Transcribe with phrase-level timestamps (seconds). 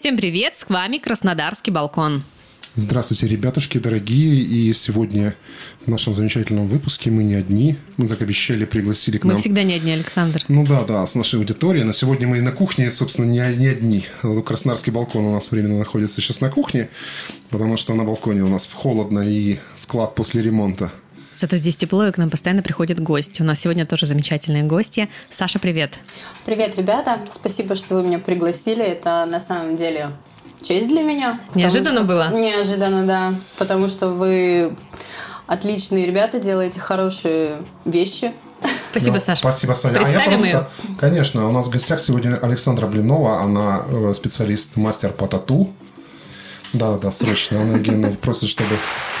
[0.00, 2.22] Всем привет, с вами Краснодарский балкон.
[2.74, 4.40] Здравствуйте, ребятушки дорогие.
[4.40, 5.34] И сегодня
[5.84, 7.76] в нашем замечательном выпуске мы не одни.
[7.98, 9.40] Мы, как обещали, пригласили к Мы нам...
[9.42, 10.42] всегда не одни, Александр.
[10.48, 11.84] Ну да, да, с нашей аудиторией.
[11.84, 14.06] Но сегодня мы на кухне, собственно, не, не одни.
[14.22, 16.88] Краснодарский балкон у нас временно находится сейчас на кухне,
[17.50, 20.90] потому что на балконе у нас холодно и склад после ремонта.
[21.40, 23.40] Зато здесь тепло, и к нам постоянно приходят гости.
[23.40, 25.08] У нас сегодня тоже замечательные гости.
[25.30, 25.94] Саша, привет.
[26.44, 27.18] Привет, ребята.
[27.32, 28.84] Спасибо, что вы меня пригласили.
[28.84, 30.10] Это на самом деле
[30.62, 31.40] честь для меня.
[31.54, 32.28] Неожиданно что- было?
[32.30, 33.34] Неожиданно, да.
[33.56, 34.76] Потому что вы
[35.46, 37.52] отличные ребята, делаете хорошие
[37.86, 38.32] вещи.
[38.90, 39.38] Спасибо, Ну, Саша.
[39.40, 39.94] Спасибо, Саня.
[39.94, 40.58] Представим а я ее.
[40.58, 40.70] просто,
[41.00, 43.40] конечно, у нас в гостях сегодня Александра Блинова.
[43.40, 45.70] Она э, специалист, мастер по тату.
[46.74, 47.62] Да, да, срочно.
[47.62, 48.76] Она Евгеньевна просит, чтобы...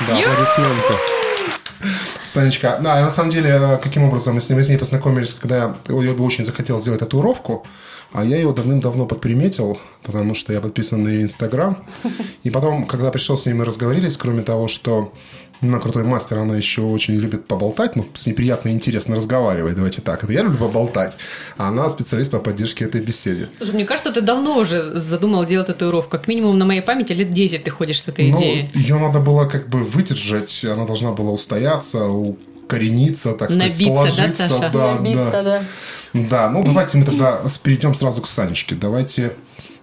[0.06, 1.19] Да, аплодисменты.
[2.24, 5.74] Санечка, да, на самом деле, э, каким образом мы с ней, с ней познакомились, когда
[5.88, 7.66] я, очень захотел сделать татуировку,
[8.12, 11.84] а я ее давным-давно подприметил, потому что я подписан на ее Инстаграм.
[12.42, 15.12] И потом, когда пришел с ней, мы разговорились, кроме того, что
[15.60, 19.74] она крутой мастер, она еще очень любит поболтать, ну, с ней приятно и интересно разговаривать,
[19.74, 20.24] давайте так.
[20.24, 21.16] Это я люблю поболтать,
[21.56, 23.48] а она специалист по поддержке этой беседе.
[23.58, 26.10] Слушай, мне кажется, ты давно уже задумал делать татуировку.
[26.10, 28.70] Как минимум на моей памяти лет 10 ты ходишь с этой Ну, идеей.
[28.74, 34.08] ее надо было как бы выдержать, она должна была устояться, укорениться, так сказать, Набиться, да,
[34.14, 34.48] сложиться.
[34.48, 34.70] Саша?
[34.72, 35.62] Да, Набиться, да.
[36.12, 38.74] Да, ну давайте мы тогда перейдем сразу к Санечке.
[38.74, 39.32] Давайте...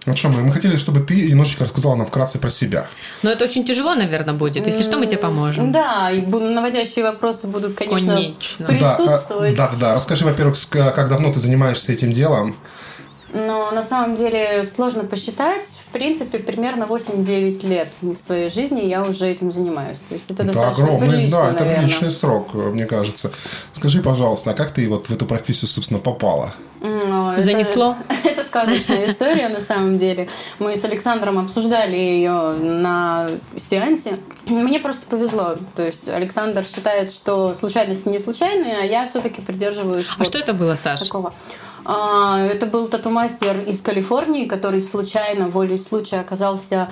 [0.08, 2.86] Ну что, мы, мы хотели, чтобы ты немножечко рассказала нам вкратце про себя.
[3.22, 4.66] Но это очень тяжело, наверное, будет.
[4.66, 5.70] Если что, мы тебе поможем.
[5.70, 8.66] Да, и наводящие вопросы будут, конечно, Конечно.
[8.66, 9.54] присутствовать.
[9.54, 9.94] Да, а, да, да.
[9.94, 12.56] Расскажи, во-первых, с- как давно ты занимаешься этим делом.
[13.34, 15.66] Но на самом деле сложно посчитать.
[15.88, 19.98] В принципе, примерно 8-9 лет в своей жизни я уже этим занимаюсь.
[20.08, 21.84] То есть это, Это достаточно огромный, прилично, да, это наверное.
[21.86, 23.32] приличный срок, мне кажется.
[23.72, 26.52] Скажи, пожалуйста, а как ты вот в эту профессию, собственно, попала?
[26.82, 27.96] Это- Занесло?
[28.24, 30.28] Это сказочная история на самом деле.
[30.58, 34.18] Мы с Александром обсуждали ее на сеансе.
[34.46, 35.56] Мне просто повезло.
[35.74, 40.06] То есть Александр считает, что случайности не случайные, а я все-таки придерживаюсь.
[40.14, 41.00] А вот что это было, Саш?
[41.00, 41.32] такого.
[41.90, 46.90] А, это был тату-мастер из Калифорнии, который случайно, волей случая, оказался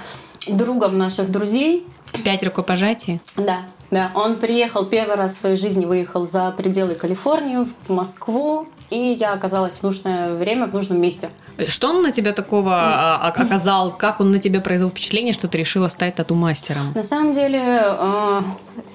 [0.48, 1.86] другом наших друзей.
[2.24, 3.20] Пять рукопожатий?
[3.36, 4.10] Да, да.
[4.14, 9.34] Он приехал первый раз в своей жизни, выехал за пределы Калифорнии, в Москву, и я
[9.34, 11.28] оказалась в нужное время, в нужном месте.
[11.68, 13.92] Что он на тебя такого а, а, оказал?
[13.92, 16.92] Как он на тебя произвел впечатление, что ты решила стать тату-мастером?
[16.94, 18.40] На самом деле, э,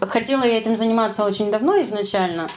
[0.01, 2.47] хотела я этим заниматься очень давно изначально,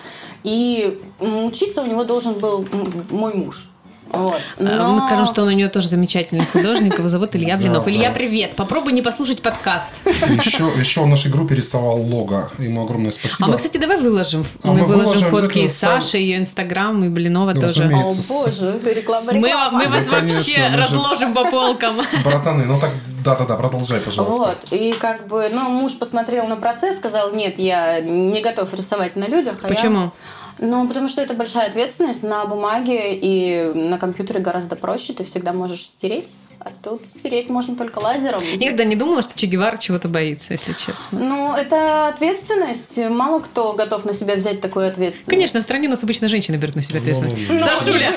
[0.45, 2.67] и учиться у него должен был
[3.11, 3.69] мой муж.
[4.17, 4.41] Вот.
[4.59, 7.61] А, Но- Мы скажем, что он у нее тоже замечательный художник, его зовут Илья Да,
[7.63, 7.85] Блинов.
[7.85, 7.91] да.
[7.91, 8.55] Илья, привет!
[8.57, 9.93] Попробуй не послушать подкаст.
[10.05, 12.51] Еще, еще в нашей группе рисовал лого.
[12.59, 13.47] Ему огромное спасибо.
[13.47, 14.45] А мы, кстати, давай выложим.
[14.63, 17.85] А мы, мы выложим выложим фотки из Саши, ее инстаграм и Блинова Ну, тоже.
[17.85, 19.79] О боже, это реклама, Мы, реклама.
[19.79, 21.97] мы вас Да, конечно, вообще мы же- разложим по полкам.
[22.25, 22.91] Братаны, ну так,
[23.25, 24.35] да-да-да, продолжай, пожалуйста.
[24.47, 29.17] Вот, и как бы, ну, муж посмотрел на процесс, сказал, нет, я не готов рисовать
[29.17, 29.57] на людях.
[29.63, 30.13] а я- Почему?
[30.59, 35.53] Ну, потому что это большая ответственность на бумаге, и на компьютере гораздо проще, ты всегда
[35.53, 36.29] можешь стереть,
[36.61, 38.41] а тут стереть можно только лазером.
[38.57, 40.95] Никогда не думала, что Че Гевара чего-то боится, если честно.
[41.19, 42.97] Ну, это ответственность.
[42.97, 45.29] Мало кто готов на себя взять такую ответственность.
[45.29, 47.37] Конечно, в стране у нас обычно женщины берут на себя ответственность.
[47.51, 48.11] Ну, Сашуля!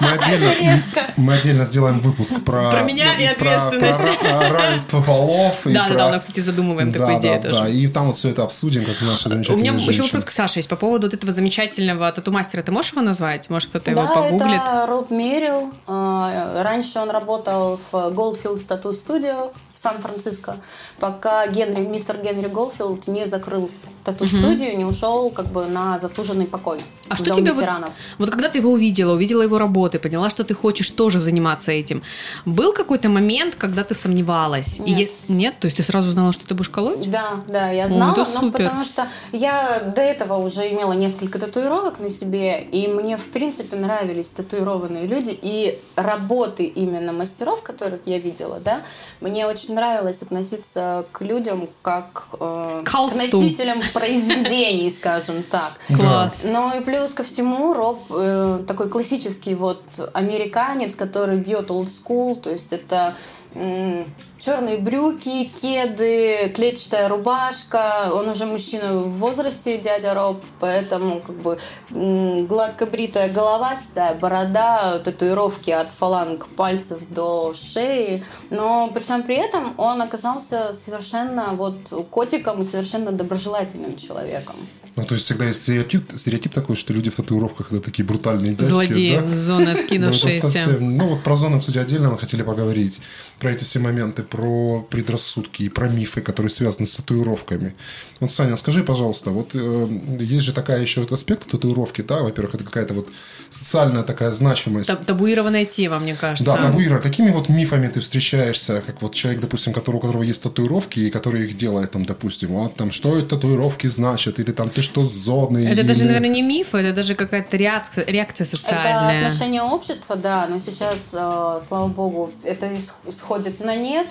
[0.00, 0.82] Мы отдельно,
[1.18, 4.18] мы отдельно сделаем выпуск про, Про меня и про- ответственность.
[4.20, 5.66] про ра- равенство полов.
[5.66, 7.62] и Да, да, про- да, мы, кстати, задумываем Да, такую идею да, тоже.
[7.64, 7.68] да.
[7.68, 10.60] И там вот все это обсудим, как наши У замечательные меня еще вопрос к Саше
[10.60, 11.63] есть по поводу вот этого замечательного
[12.12, 12.62] тату-мастера.
[12.62, 13.48] Ты можешь его назвать?
[13.50, 14.60] Может, кто-то его Да, погуглит?
[14.60, 15.72] это Роб Мерил.
[15.86, 20.56] А, Раньше он работал в Goldfield Tattoo Studio в Сан-Франциско,
[20.98, 23.70] пока Генри, мистер Генри Голфилд не закрыл
[24.04, 26.78] тату-студию, не ушел как бы на заслуженный покой.
[27.08, 27.90] А что тебе вот, ветеранов.
[28.18, 32.02] вот когда ты его увидела, увидела его работы, поняла, что ты хочешь тоже заниматься этим,
[32.44, 34.78] был какой-то момент, когда ты сомневалась?
[34.78, 34.98] И Нет.
[34.98, 35.54] е- нет?
[35.58, 37.10] То есть ты сразу знала, что ты будешь колоть?
[37.10, 38.64] Да, да, я О, знала, это но супер.
[38.64, 43.76] потому что я до этого уже имела несколько татуировок на себе, и мне, в принципе,
[43.76, 48.80] нравились татуированные люди, и работы именно мастеров, которых я видела, да,
[49.20, 55.72] мне очень нравилось относиться к людям как э, к носителям произведений, скажем так.
[55.88, 56.42] Класс.
[56.44, 59.82] Ну и плюс ко всему Роб э, такой классический вот
[60.12, 63.14] американец, который бьет old school, то есть это
[63.54, 68.10] черные брюки, кеды, клетчатая рубашка.
[68.12, 71.58] Он уже мужчина в возрасте, дядя Роб, поэтому как бы
[71.90, 78.24] гладко бритая голова, седая борода, татуировки от фаланг пальцев до шеи.
[78.50, 81.76] Но при всем при этом он оказался совершенно вот
[82.10, 84.56] котиком и совершенно доброжелательным человеком.
[84.96, 88.52] Ну, то есть всегда есть стереотип, стереотип такой, что люди в татуировках это такие брутальные
[88.52, 88.64] дядьки.
[88.64, 89.26] Злодеи, да?
[89.26, 90.76] зоны Ну, откинувшиеся.
[90.78, 93.00] Ну, вот про зоны, кстати, отдельно мы хотели поговорить.
[93.40, 97.74] Про эти все моменты, про предрассудки и про мифы, которые связаны с татуировками.
[98.20, 99.88] Вот, Саня, скажи, пожалуйста, вот э,
[100.20, 102.22] есть же такая еще вот аспект татуировки, да?
[102.22, 103.08] Во-первых, это какая-то вот
[103.50, 104.88] социальная такая значимость.
[104.88, 106.44] Таб- Табуированная тема, мне кажется.
[106.44, 110.42] Да, табуира, какими вот мифами ты встречаешься, как вот человек, допустим, который, у которого есть
[110.42, 114.70] татуировки, и который их делает, там, допустим, вот там, что это татуировки значат, или там,
[114.70, 115.66] ты что, зоны?
[115.68, 119.26] Это даже, или- наверное, не миф, это даже какая-то реакция, реакция Это социальная.
[119.26, 122.92] отношение общества, да, но сейчас, э, слава богу, это ис-
[123.24, 124.06] сходит на нет.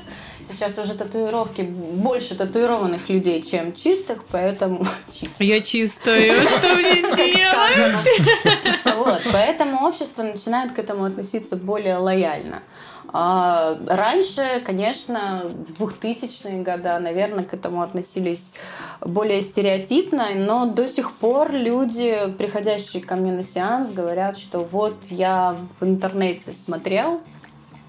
[0.47, 4.85] Сейчас уже татуировки, больше татуированных людей, чем чистых, поэтому...
[5.39, 7.01] Я чистая, что мне
[7.35, 8.79] делать?
[8.97, 12.61] Вот, поэтому общество начинает к этому относиться более лояльно.
[13.15, 18.53] А раньше, конечно, в 2000-е годы, наверное, к этому относились
[19.01, 24.95] более стереотипно, но до сих пор люди, приходящие ко мне на сеанс, говорят, что вот
[25.09, 27.21] я в интернете смотрел,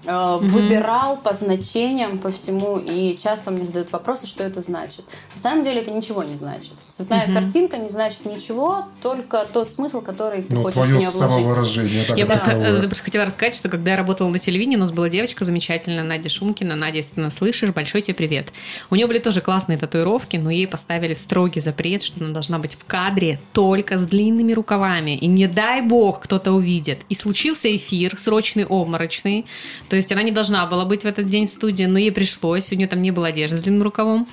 [0.05, 5.05] э, выбирал по значениям, по всему, и часто мне задают вопросы, что это значит.
[5.35, 6.73] На самом деле это ничего не значит.
[6.95, 11.09] Цветная картинка не значит ничего, только тот смысл, который ты Ну, хочешь в твое нее
[11.09, 11.29] вложить.
[11.35, 12.05] самовыражение.
[12.05, 12.83] так Я просто, делаю.
[12.83, 16.03] э, просто хотела рассказать, что когда я работала на телевидении, у нас была девочка замечательная,
[16.03, 16.75] Надя Шумкина.
[16.75, 18.47] Надя, если ты нас слышишь, большой тебе привет.
[18.89, 22.75] У нее были тоже классные татуировки, но ей поставили строгий запрет, что она должна быть
[22.75, 25.17] в кадре только с длинными рукавами.
[25.17, 26.99] И не дай бог кто-то увидит.
[27.09, 29.45] И случился эфир, срочный, обморочный.
[29.89, 32.71] То есть она не должна была быть в этот день в студии, но ей пришлось.
[32.71, 34.25] У нее там не было одежды с длинным рукавом.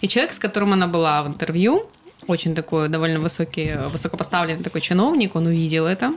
[0.00, 1.86] И человек, с которым она была в интервью,
[2.28, 6.14] очень такой довольно высокий, высокопоставленный такой чиновник, он увидел это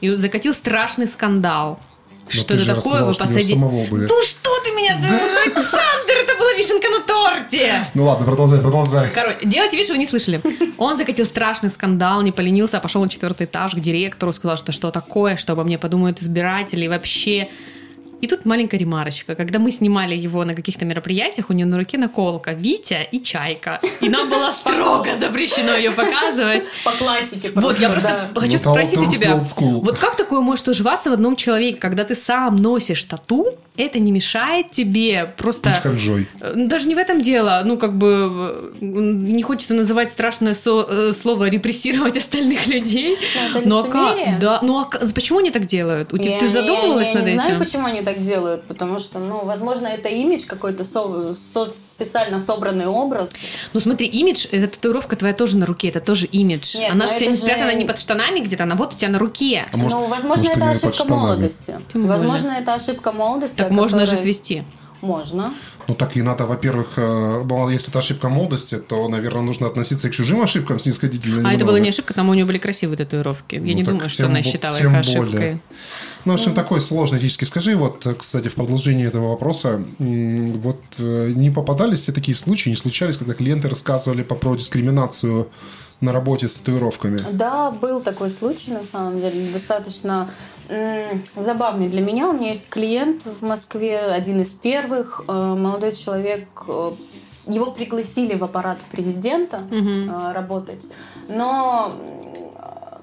[0.00, 1.78] и закатил страшный скандал.
[2.24, 3.04] Но что это такое?
[3.04, 3.58] Вы посадили...
[3.58, 4.96] Ну что ты меня...
[4.96, 7.72] Александр, это была вишенка на торте!
[7.94, 9.10] Ну ладно, продолжай, продолжай.
[9.12, 10.40] Короче, делайте вид, что вы не слышали.
[10.78, 14.72] Он закатил страшный скандал, не поленился, а пошел на четвертый этаж к директору, сказал, что
[14.72, 17.48] что такое, что обо мне подумают избиратели, и вообще...
[18.20, 19.34] И тут маленькая ремарочка.
[19.34, 23.80] Когда мы снимали его на каких-то мероприятиях, у него на руке наколка «Витя» и «Чайка».
[24.00, 26.64] И нам было строго запрещено ее показывать.
[26.84, 27.50] По классике.
[27.54, 31.36] Вот, я просто хочу Ну, спросить у тебя, вот как такое может уживаться в одном
[31.36, 33.46] человеке, когда ты сам носишь тату,
[33.76, 35.72] это не мешает тебе просто...
[35.72, 36.28] Ханжой.
[36.40, 37.62] Э, ну, Даже не в этом дело.
[37.64, 43.16] Ну, как бы э, не хочется называть страшное со- э, слово репрессировать остальных людей.
[43.54, 44.38] Ну, это Ну, а как?
[44.38, 44.58] Да.
[44.62, 46.12] Ну, а почему они так делают?
[46.12, 47.42] У тебя, Я- ты задумывалась я, я над не этим?
[47.42, 52.38] знаю, почему они так делают, потому что, ну, возможно, это имидж какой-то, со- со- специально
[52.38, 53.32] собранный образ.
[53.72, 56.76] Ну, смотри, имидж, эта татуировка твоя тоже на руке, это тоже имидж.
[56.76, 58.94] Нет, она же у тебя это не же- спрятана не под штанами где-то, она вот
[58.94, 59.66] у тебя на руке.
[59.72, 61.78] А может- ну, возможно, может, это ошибка молодости.
[61.92, 62.08] Тем более.
[62.18, 63.56] возможно, это ошибка молодости.
[63.56, 64.64] Так можно же которой- свести.
[65.02, 65.54] Можно.
[65.88, 67.42] Ну так и надо, во-первых, э,
[67.72, 71.36] если это ошибка молодости, то, наверное, нужно относиться и к чужим ошибкам снисходительно.
[71.36, 71.64] А это немного.
[71.68, 73.54] была не ошибка, там у нее были красивые татуировки.
[73.54, 75.24] Я Ну, не так думаю, что она бо- считала тем их ошибкой.
[75.30, 75.60] более.
[76.24, 77.46] Ну, в общем, такой сложный этический.
[77.46, 82.76] Скажи, вот, кстати, в продолжении этого вопроса, вот э, не попадались ли такие случаи, не
[82.76, 85.48] случались, когда клиенты рассказывали по про дискриминацию
[86.00, 87.20] на работе с татуировками?
[87.32, 90.28] Да, был такой случай, на самом деле, достаточно
[91.36, 92.28] забавный для меня.
[92.28, 96.92] У меня есть клиент в Москве, один из первых, э, молодой человек, э,
[97.46, 100.84] его пригласили в аппарат президента э, работать,
[101.28, 101.92] но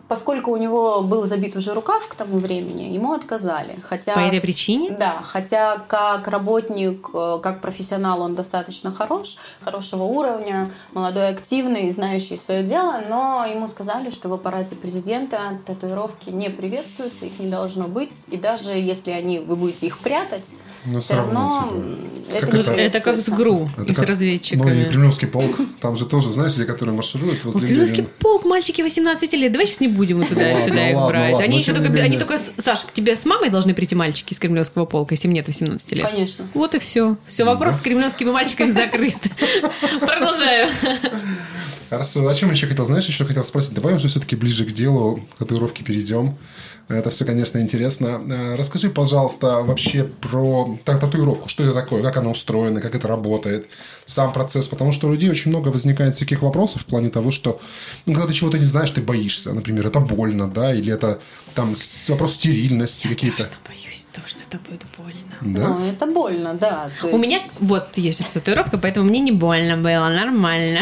[0.08, 3.80] поскольку у него был забит уже рукав к тому времени, ему отказали.
[3.84, 4.14] Хотя...
[4.14, 4.92] По этой причине?
[4.92, 12.38] Да, хотя как работник, э, как профессионал он достаточно хорош, хорошего уровня, молодой, активный, знающий
[12.38, 17.88] свое дело, но ему сказали, что в аппарате президента татуировки не приветствуются, их не должно
[17.88, 20.46] быть, и даже если они, вы будете их прятать,
[20.86, 21.74] Но все равно
[22.30, 22.72] типа, это это?
[22.72, 23.30] Это как с.
[23.30, 24.62] ГРУ это и с как- разведчиками.
[24.74, 28.14] Ну и Кремлевский полк, там же тоже, знаешь, те, которые маршируют Ой, возле Кремлевский Ленина.
[28.20, 29.52] полк, мальчики 18 лет.
[29.52, 31.40] Давай сейчас не будем вот туда Ладно, сюда их ладно, брать.
[31.42, 34.34] Они но еще только, они только, с- Саш, к тебе с мамой должны прийти мальчики
[34.34, 36.08] из Кремлевского полка, если им нет 18 лет.
[36.10, 36.46] Конечно.
[36.54, 37.18] Вот и все.
[37.26, 39.18] Все, вопрос с кремлевскими мальчиками закрыт.
[40.00, 40.72] Продолжаю.
[41.90, 45.22] Хорошо, о чем еще хотел, знаешь, еще хотел спросить, давай уже все-таки ближе к делу,
[45.36, 46.36] к татуировке перейдем.
[46.90, 48.22] Это все, конечно, интересно.
[48.30, 51.50] Э, Расскажи, пожалуйста, вообще про та- татуировку.
[51.50, 53.68] Что это такое, как она устроена, как это работает,
[54.06, 54.68] сам процесс.
[54.70, 57.60] Потому что у людей очень много возникает всяких вопросов в плане того, что
[58.06, 59.54] ну, когда ты чего-то не знаешь, ты боишься.
[59.54, 61.20] Например, это больно, да, или это
[61.56, 61.76] там
[62.08, 63.44] вопрос стерильности какие-то.
[63.44, 65.60] Страшно боюсь того, что это будет больно.
[65.60, 65.68] Да?
[65.68, 66.90] Ну, это больно, да.
[67.04, 70.80] У есть- меня вот есть татуировка, поэтому мне не больно было, нормально.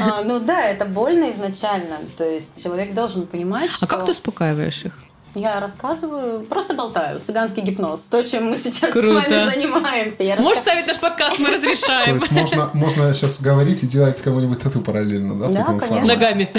[0.00, 1.96] А, ну да, это больно изначально.
[2.18, 3.86] То есть человек должен понимать, что...
[3.86, 4.92] А как ты успокаиваешь их?
[5.38, 9.22] Я рассказываю, просто болтаю, цыганский гипноз, то, чем мы сейчас Круто.
[9.22, 10.22] с вами занимаемся.
[10.24, 12.16] Я Можешь раска- ставить наш подкаст, мы То разрешаем.
[12.16, 15.48] есть можно, можно сейчас говорить и делать кому-нибудь тату параллельно, да?
[15.48, 15.86] Да, конечно.
[15.86, 16.12] формате?
[16.14, 16.52] Ногами.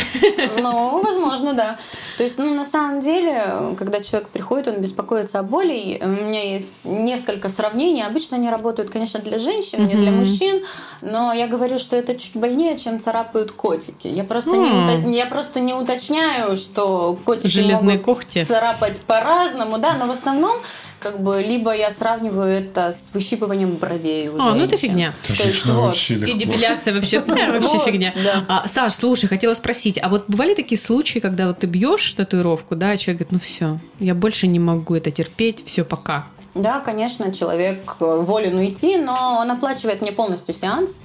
[0.62, 1.78] Ну, возможно, да.
[2.18, 5.74] То есть, ну, на самом деле, когда человек приходит, он беспокоится о боли.
[5.76, 8.04] и У меня есть несколько сравнений.
[8.04, 10.62] Обычно они работают, конечно, для женщин, не для мужчин.
[11.02, 14.08] Но я говорю, что это чуть больнее, чем царапают котики.
[14.08, 18.44] Я просто, не, я просто не уточняю, что котики Железные могут когти.
[18.44, 18.69] царапать
[19.08, 20.58] по-разному, да, но в основном
[21.00, 25.14] как бы либо я сравниваю это с выщипыванием бровей у А, ну это фигня.
[25.28, 25.88] То есть вот.
[25.88, 28.14] вообще И депиляция вообще, вообще фигня.
[28.16, 28.46] да.
[28.48, 32.76] А, Саш, слушай, хотела спросить, а вот бывали такие случаи, когда вот ты бьешь татуировку,
[32.76, 36.28] да, и человек говорит, ну все, я больше не могу это терпеть, все, пока.
[36.56, 41.00] Да, конечно, человек э, волен уйти, но он оплачивает мне полностью сеанс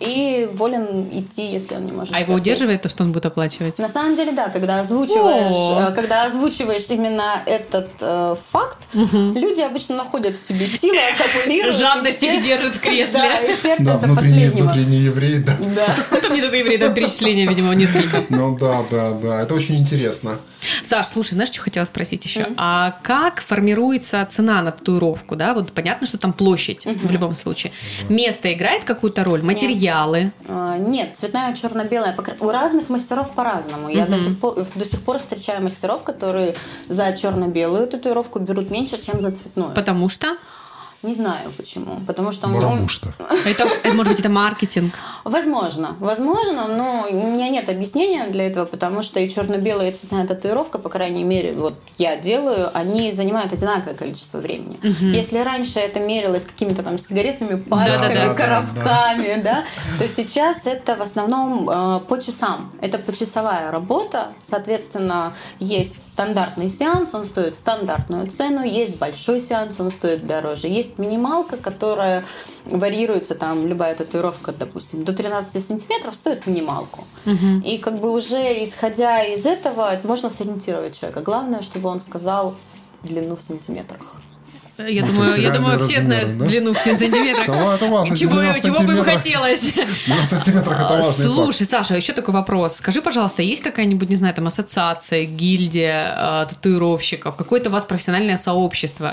[0.00, 2.12] и волен идти, если он не может.
[2.14, 2.42] А его терпеть.
[2.42, 3.78] удерживает то, что он будет оплачивать?
[3.78, 5.90] На самом деле, да, когда озвучиваешь, О.
[5.90, 11.76] э, когда озвучиваешь именно этот э, факт, люди обычно находят в себе силы, аккумулируют.
[11.76, 13.12] Жадность их держит в кресле.
[13.12, 14.64] Да, терпят Да, до внутренний, последнего.
[14.64, 15.56] внутренний еврей, да.
[15.76, 16.18] Да.
[16.20, 18.24] Там не только евреи, там перечисления, видимо, несколько.
[18.30, 19.42] Ну да, да, да.
[19.42, 20.38] Это очень интересно.
[20.82, 22.46] Саш, слушай, знаешь, что хотела спросить еще?
[22.56, 25.54] А как формируется цена на татуировку, да?
[25.54, 27.72] Вот понятно, что там площадь в любом случае.
[28.08, 29.42] Место играет какую-то роль?
[29.42, 30.32] Материалы?
[30.48, 32.16] А, Нет, цветная черно-белая.
[32.40, 33.88] У разных мастеров по-разному.
[33.88, 36.54] Я до сих, пор, до сих пор встречаю мастеров, которые
[36.88, 39.72] за черно-белую татуировку берут меньше, чем за цветную.
[39.74, 40.36] Потому что?
[41.02, 42.00] Не знаю почему.
[42.06, 43.08] Потому что Потому что.
[43.46, 44.94] Это, может быть, это маркетинг.
[45.24, 50.26] Возможно, возможно, но у меня нет объяснения для этого, потому что и черно-белая и цветная
[50.26, 54.78] татуировка, по крайней мере, вот я делаю, они занимают одинаковое количество времени.
[55.00, 58.34] Если раньше это мерилось какими-то там сигаретными пачками, Да-да-да.
[58.34, 59.64] коробками, да,
[59.98, 62.72] то сейчас это в основном э, по часам.
[62.82, 69.90] Это почасовая работа, соответственно, есть стандартный сеанс, он стоит стандартную цену, есть большой сеанс, он
[69.90, 72.24] стоит дороже, есть минималка, которая
[72.64, 77.04] варьируется, там любая татуировка, допустим, до 13 сантиметров стоит минималку.
[77.64, 81.20] И как бы уже исходя из этого можно сориентировать человека.
[81.20, 82.54] Главное, чтобы он сказал
[83.02, 84.16] длину в сантиметрах.
[84.88, 86.44] Я Ну, думаю, я думаю, все знают да?
[86.46, 87.48] длину в сантиметрах.
[87.48, 88.16] Это важно.
[88.16, 89.72] Чего, 12 чего бы им хотелось?
[90.06, 91.16] 12 сантиметров это важный факт.
[91.34, 92.76] Слушай, Саша, еще такой вопрос.
[92.76, 98.36] Скажи, пожалуйста, есть какая-нибудь, не знаю, там ассоциация, гильдия э, татуировщиков, какое-то у вас профессиональное
[98.36, 99.12] сообщество?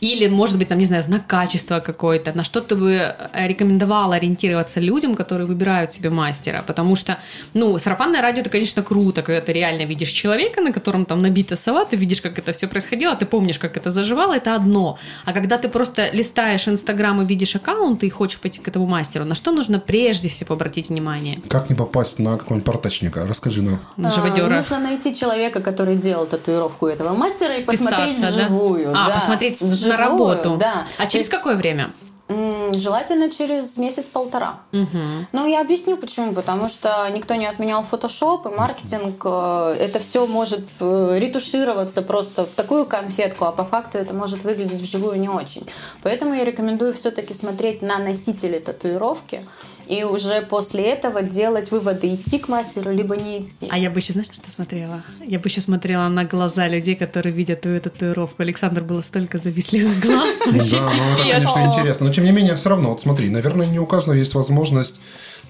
[0.00, 2.32] Или, может быть, там, не знаю, знак качества какой-то?
[2.36, 6.62] На что ты бы э, рекомендовала ориентироваться людям, которые выбирают себе мастера?
[6.66, 7.18] Потому что,
[7.54, 11.56] ну, сарафанное радио, это, конечно, круто, когда ты реально видишь человека, на котором там набита
[11.56, 14.98] сова, ты видишь, как это все происходило, ты помнишь, как это заживало, это одно.
[15.24, 19.24] А когда ты просто листаешь Инстаграм и видишь аккаунт и хочешь пойти к этому мастеру,
[19.24, 21.40] на что нужно прежде всего обратить внимание?
[21.48, 23.26] Как не попасть на какого-нибудь портачника?
[23.26, 23.80] Расскажи нам.
[23.96, 24.56] На А.
[24.56, 28.28] Нужно найти человека, который делал татуировку этого мастера и Списаться, посмотреть да?
[28.28, 28.90] вживую.
[28.90, 29.14] А, да.
[29.14, 30.56] посмотреть на Вживую, работу.
[30.60, 30.86] Да.
[30.98, 31.90] А через есть, какое время?
[32.28, 34.60] Желательно через месяц-полтора.
[34.72, 35.26] Мгм.
[35.32, 36.32] Ну, я объясню почему.
[36.32, 39.22] Потому что никто не отменял фотошоп и маркетинг.
[39.24, 44.42] э, Это все может э, ретушироваться просто в такую конфетку, а по факту это может
[44.42, 45.66] выглядеть вживую не очень.
[46.02, 49.46] Поэтому я рекомендую все-таки смотреть на носители татуировки
[49.88, 53.68] и уже после этого делать выводы, идти к мастеру, либо не идти.
[53.70, 55.02] А я бы еще, знаешь, что смотрела?
[55.20, 58.42] Я бы еще смотрела на глаза людей, которые видят твою татуировку.
[58.42, 60.28] Александр было столько завистливых глаз.
[60.44, 62.06] Да, ну это, конечно, интересно.
[62.06, 65.00] Но тем не менее, все равно, вот смотри, наверное, не у каждого есть возможность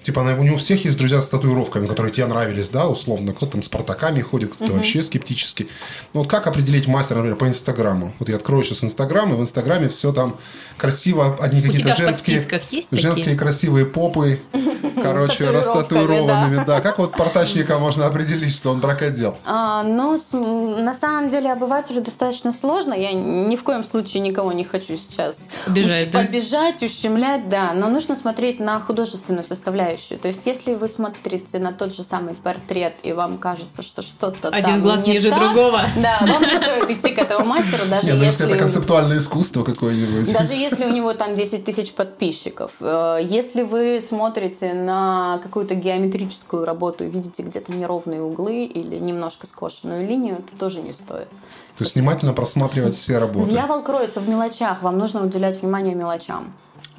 [0.05, 3.33] Типа, у всех есть друзья с татуировками, которые тебе нравились, да, условно.
[3.33, 5.67] Кто-то там с портаками ходит, кто-то вообще скептически.
[6.13, 8.13] Ну, вот как определить мастера, например, по Инстаграму?
[8.19, 10.37] Вот я открою сейчас Инстаграм, и в Инстаграме все там
[10.77, 12.83] красиво, одни какие-то женские, такие?
[12.91, 14.39] женские красивые попы,
[15.01, 16.81] короче, растатуированными, да.
[16.81, 19.35] Как вот портачника можно определить, что он бракодел?
[19.43, 20.19] А, ну,
[20.83, 22.93] на самом деле обывателю достаточно сложно.
[22.93, 27.73] Я ни в коем случае никого не хочу сейчас Обижать, побежать, ущемлять, да.
[27.73, 29.94] Но нужно смотреть на художественную составляющую.
[30.17, 34.49] То есть, если вы смотрите на тот же самый портрет и вам кажется, что что-то
[34.49, 35.81] Один там глаз не ниже так, другого.
[35.95, 39.63] Да, вам не стоит идти к этому мастеру, даже Не, ну если это концептуальное искусство
[39.63, 40.31] какое-нибудь.
[40.33, 46.65] Даже если у него там 10 тысяч подписчиков, э, если вы смотрите на какую-то геометрическую
[46.65, 51.29] работу и видите где-то неровные углы или немножко скошенную линию, то тоже не стоит.
[51.77, 53.49] То есть внимательно просматривать все работы.
[53.49, 56.53] Дьявол кроется в мелочах, вам нужно уделять внимание мелочам.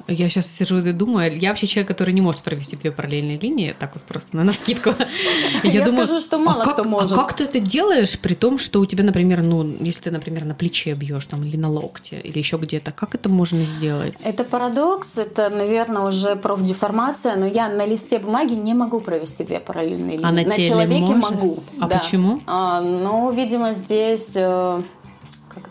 [0.07, 3.75] Я сейчас сижу и думаю, я вообще человек, который не может провести две параллельные линии,
[3.77, 4.91] так вот просто на навскидку.
[5.63, 7.11] Я скажу, что мало а как- кто может.
[7.11, 10.45] А как ты это делаешь, при том, что у тебя, например, ну, если ты, например,
[10.45, 14.15] на плече бьешь там или на локте, или еще где-то, как это можно сделать?
[14.23, 19.59] Это парадокс, это, наверное, уже профдеформация, но я на листе бумаги не могу провести две
[19.59, 20.25] параллельные линии.
[20.25, 21.21] А на человеке можешь?
[21.21, 21.63] могу.
[21.81, 21.99] А да.
[21.99, 22.41] почему?
[22.47, 24.81] А, ну, видимо, здесь э,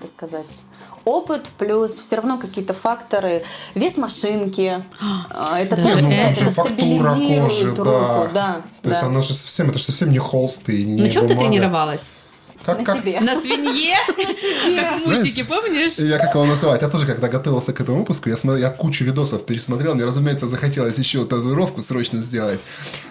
[0.06, 0.46] сказать,
[1.06, 3.42] опыт плюс все равно какие-то факторы,
[3.74, 6.06] вес машинки, а, это Даже тоже это.
[6.06, 8.30] влияет, это стабилизирует кожи, руку, да.
[8.34, 8.56] да.
[8.82, 9.06] То есть да.
[9.06, 11.40] она же совсем, это же совсем не холст и не Ну что ты бумага.
[11.40, 12.10] тренировалась?
[12.64, 13.20] Как, на как, себе.
[13.20, 13.94] На свинье?
[14.76, 15.98] Как в мультике, помнишь?
[15.98, 16.82] Я как его называть?
[16.82, 19.94] Я тоже, когда готовился к этому выпуску, я, смотрел, я кучу видосов пересмотрел.
[19.94, 22.58] Мне, разумеется, захотелось еще татуировку срочно сделать.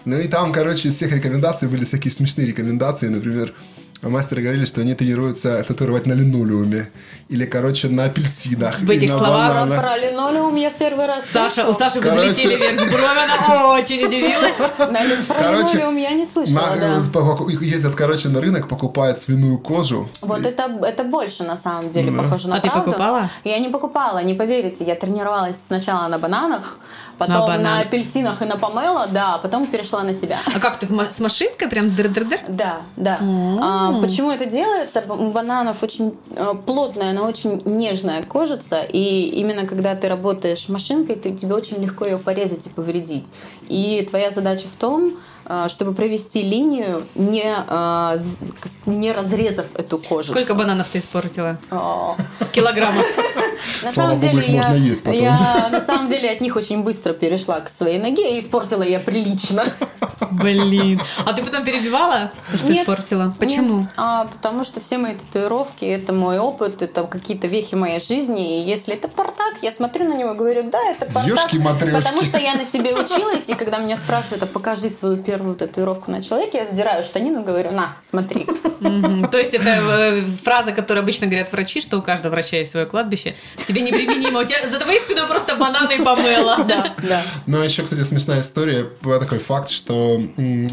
[0.04, 3.08] Ну и там, короче, из всех рекомендаций были всякие смешные рекомендации.
[3.08, 3.54] Например,
[4.10, 6.90] мастеры говорили, что они тренируются татуировать на линолеуме.
[7.30, 8.80] Или, короче, на апельсинах.
[8.80, 9.82] В этих словах Про, бананах.
[9.82, 12.32] про линолеум я в первый раз Саша, у Саши Короче.
[12.32, 13.04] взлетели вверх брови,
[13.48, 14.56] она очень удивилась.
[14.78, 14.86] Про
[15.36, 17.58] Короче, линолеум я не слышала, На- да.
[17.62, 20.08] ездят, короче, на рынок, покупают свиную кожу.
[20.22, 22.92] Вот это, это больше на самом деле похоже на А ты правду.
[22.92, 23.30] покупала?
[23.44, 24.84] Я не покупала, не поверите.
[24.86, 26.78] Я тренировалась сначала на бананах,
[27.18, 30.40] потом На апельсинах и на помело, да, а потом перешла на себя.
[30.54, 32.40] А как ты с машинкой прям дыр-дыр-дыр?
[32.48, 33.18] Да, да.
[33.98, 35.04] А, почему это делается?
[35.08, 41.16] У бананов очень э, плотная, она очень нежная кожица, и именно когда ты работаешь машинкой,
[41.16, 43.32] ты, тебе очень легко ее порезать и повредить.
[43.70, 45.14] И твоя задача в том,
[45.70, 48.18] чтобы провести линию, не, э,
[48.86, 50.34] не разрезав эту кожицу.
[50.34, 51.58] Сколько бананов ты испортила?
[52.52, 53.06] Килограммов.
[53.84, 58.36] На самом деле я, на самом деле от них очень быстро перешла к своей ноге
[58.36, 59.64] и испортила я прилично.
[60.32, 61.00] Блин.
[61.26, 63.36] А ты потом перебивала, то, что Нет, испортила?
[63.40, 63.82] Почему?
[63.82, 68.60] Нет, а, потому что все мои татуировки это мой опыт, это какие-то вехи моей жизни.
[68.60, 71.28] И если это портак, я смотрю на него и говорю, да, это портак.
[71.28, 72.02] Ёшки-матрёшки.
[72.02, 76.12] Потому что я на себе училась, и когда меня спрашивают, а покажи свою первую татуировку
[76.12, 78.46] на человеке, я сдираю штанину и говорю, на, смотри.
[79.32, 82.86] То есть это э, фраза, которую обычно говорят врачи, что у каждого врача есть свое
[82.86, 83.36] кладбище.
[83.68, 84.42] Тебе неприменимо.
[84.42, 86.56] У тебя за твоей спиной просто бананы и помела.
[86.66, 87.22] Да, да.
[87.46, 90.20] Ну, а еще, кстати, смешная история, такой факт, что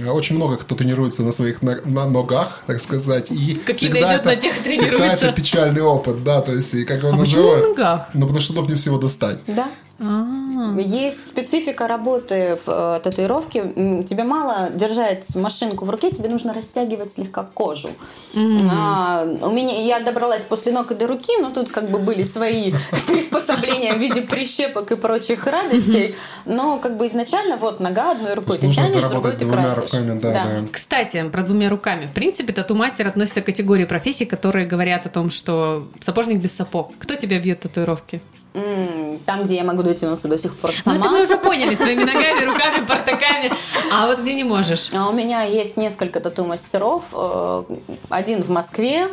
[0.09, 4.37] очень много кто тренируется на своих на, ногах, так сказать, и Какие всегда это, на
[4.37, 5.27] тех всегда тренируется.
[5.27, 8.09] это печальный опыт, да, то есть, и как его А почему на ногах?
[8.15, 9.39] Ну, потому что удобнее всего достать.
[9.47, 9.69] Да.
[10.03, 10.75] А.
[10.79, 14.05] Есть специфика работы в э, татуировке.
[14.09, 17.91] Тебе мало держать машинку в руке, тебе нужно растягивать слегка кожу.
[18.35, 22.25] А, у меня я добралась после ног и до руки, но тут как бы были
[22.25, 22.73] свои
[23.07, 26.15] приспособления в виде прищепок и прочих радостей.
[26.45, 29.93] Но как бы изначально вот нога одной рукой ты тянешь, другой ты двумя красишь.
[29.93, 30.49] руками, да, да.
[30.73, 32.07] Кстати, про двумя руками.
[32.07, 36.93] В принципе, тату-мастер относится к категории профессий, которые говорят о том, что сапожник без сапог.
[36.99, 38.21] Кто тебя бьет татуировки?
[38.55, 41.11] Там, где я могу дотянуться до сих пор Ну, это сама.
[41.11, 43.51] мы уже поняли, с твоими ногами, руками, портаками.
[43.91, 44.91] А вот где не можешь?
[44.95, 47.05] А У меня есть несколько тату-мастеров.
[47.13, 47.65] Э,
[48.11, 49.09] Один в Москве,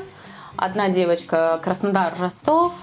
[0.57, 2.73] одна девочка Краснодар, Ростов,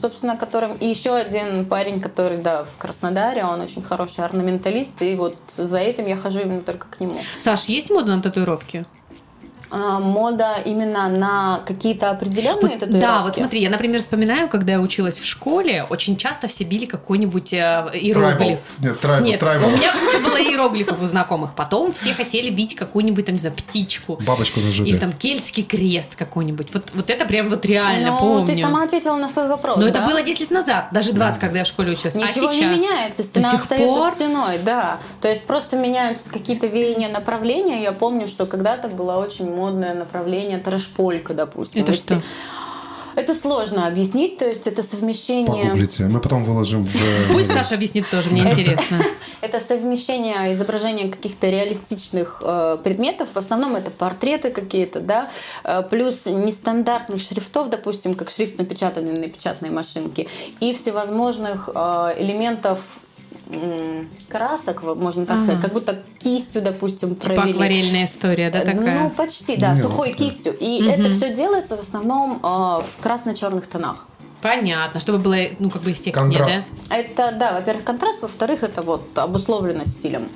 [0.00, 0.74] собственно, которым...
[0.76, 5.78] И еще один парень, который, да, в Краснодаре, он очень хороший орнаменталист, и вот за
[5.78, 7.18] этим я хожу именно только к нему.
[7.40, 8.84] Саш, есть мода на татуировки?
[9.70, 13.00] А, Мода именно на какие-то определенные Вот, татуировки.
[13.00, 16.86] да, вот смотри, я, например, вспоминаю, когда я училась в школе, очень часто все били
[16.86, 18.60] какой-нибудь э, иероглиф.
[18.80, 18.82] Tribal.
[18.82, 19.66] Нет, tribal, Нет, tribal.
[19.66, 21.54] у меня куча было иероглифов у знакомых.
[21.54, 24.18] Потом все хотели бить какую-нибудь, там, не знаю, птичку.
[24.24, 24.90] Бабочку на жопе.
[24.90, 26.72] Или там кельтский крест какой-нибудь.
[26.72, 28.46] Вот, вот это прям вот реально Ну, помню.
[28.46, 29.88] ты сама ответила на свой вопрос, Но да?
[29.90, 32.14] это было 10 лет назад, даже 20, когда я в школе училась.
[32.14, 32.76] Ничего а не сейчас?
[32.80, 34.14] меняется, До стена остается пор?
[34.14, 34.98] стеной, да.
[35.20, 37.82] То есть просто меняются какие-то веяния направления.
[37.82, 41.82] Я помню, что когда-то было очень модное направление трэш-полька, допустим.
[41.82, 42.22] Это что?
[43.18, 45.64] Это сложно объяснить, то есть это совмещение...
[45.64, 47.32] Погуглите, мы потом выложим в...
[47.32, 48.98] Пусть Саша объяснит тоже, мне интересно.
[49.40, 53.28] Это совмещение изображения каких-то реалистичных э, предметов.
[53.34, 55.30] В основном это портреты какие-то, да,
[55.62, 62.80] э, плюс нестандартных шрифтов, допустим, как шрифт, напечатанный на печатной машинке, и всевозможных э, элементов
[64.28, 65.44] красок, можно так Ага.
[65.44, 67.52] сказать, как будто кистью, допустим, Типа провели.
[67.54, 69.00] акварельная история, да, Э, такая?
[69.00, 70.14] Ну, почти, да, Не, сухой да.
[70.16, 70.56] кистью.
[70.58, 74.06] И это все делается в основном э, в красно-черных тонах.
[74.40, 76.52] Понятно, чтобы было, ну, как бы эффектнее, Контраст.
[76.88, 76.96] да?
[76.96, 80.28] Это, да, во-первых, контраст, во-вторых, это вот обусловлено стилем.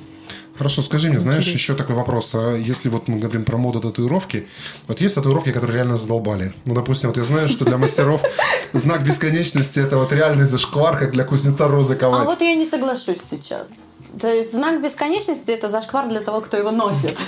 [0.57, 2.35] Хорошо, скажи мне, знаешь, еще такой вопрос.
[2.35, 4.47] А если вот мы говорим про моду татуировки,
[4.87, 6.53] вот есть татуировки, которые реально задолбали.
[6.67, 8.21] Ну, допустим, вот я знаю, что для мастеров
[8.73, 12.27] знак бесконечности это вот реальный зашквар, как для кузнеца розы А ковать.
[12.27, 13.71] вот я не соглашусь сейчас.
[14.20, 17.18] То есть знак бесконечности это зашквар для того, кто его носит,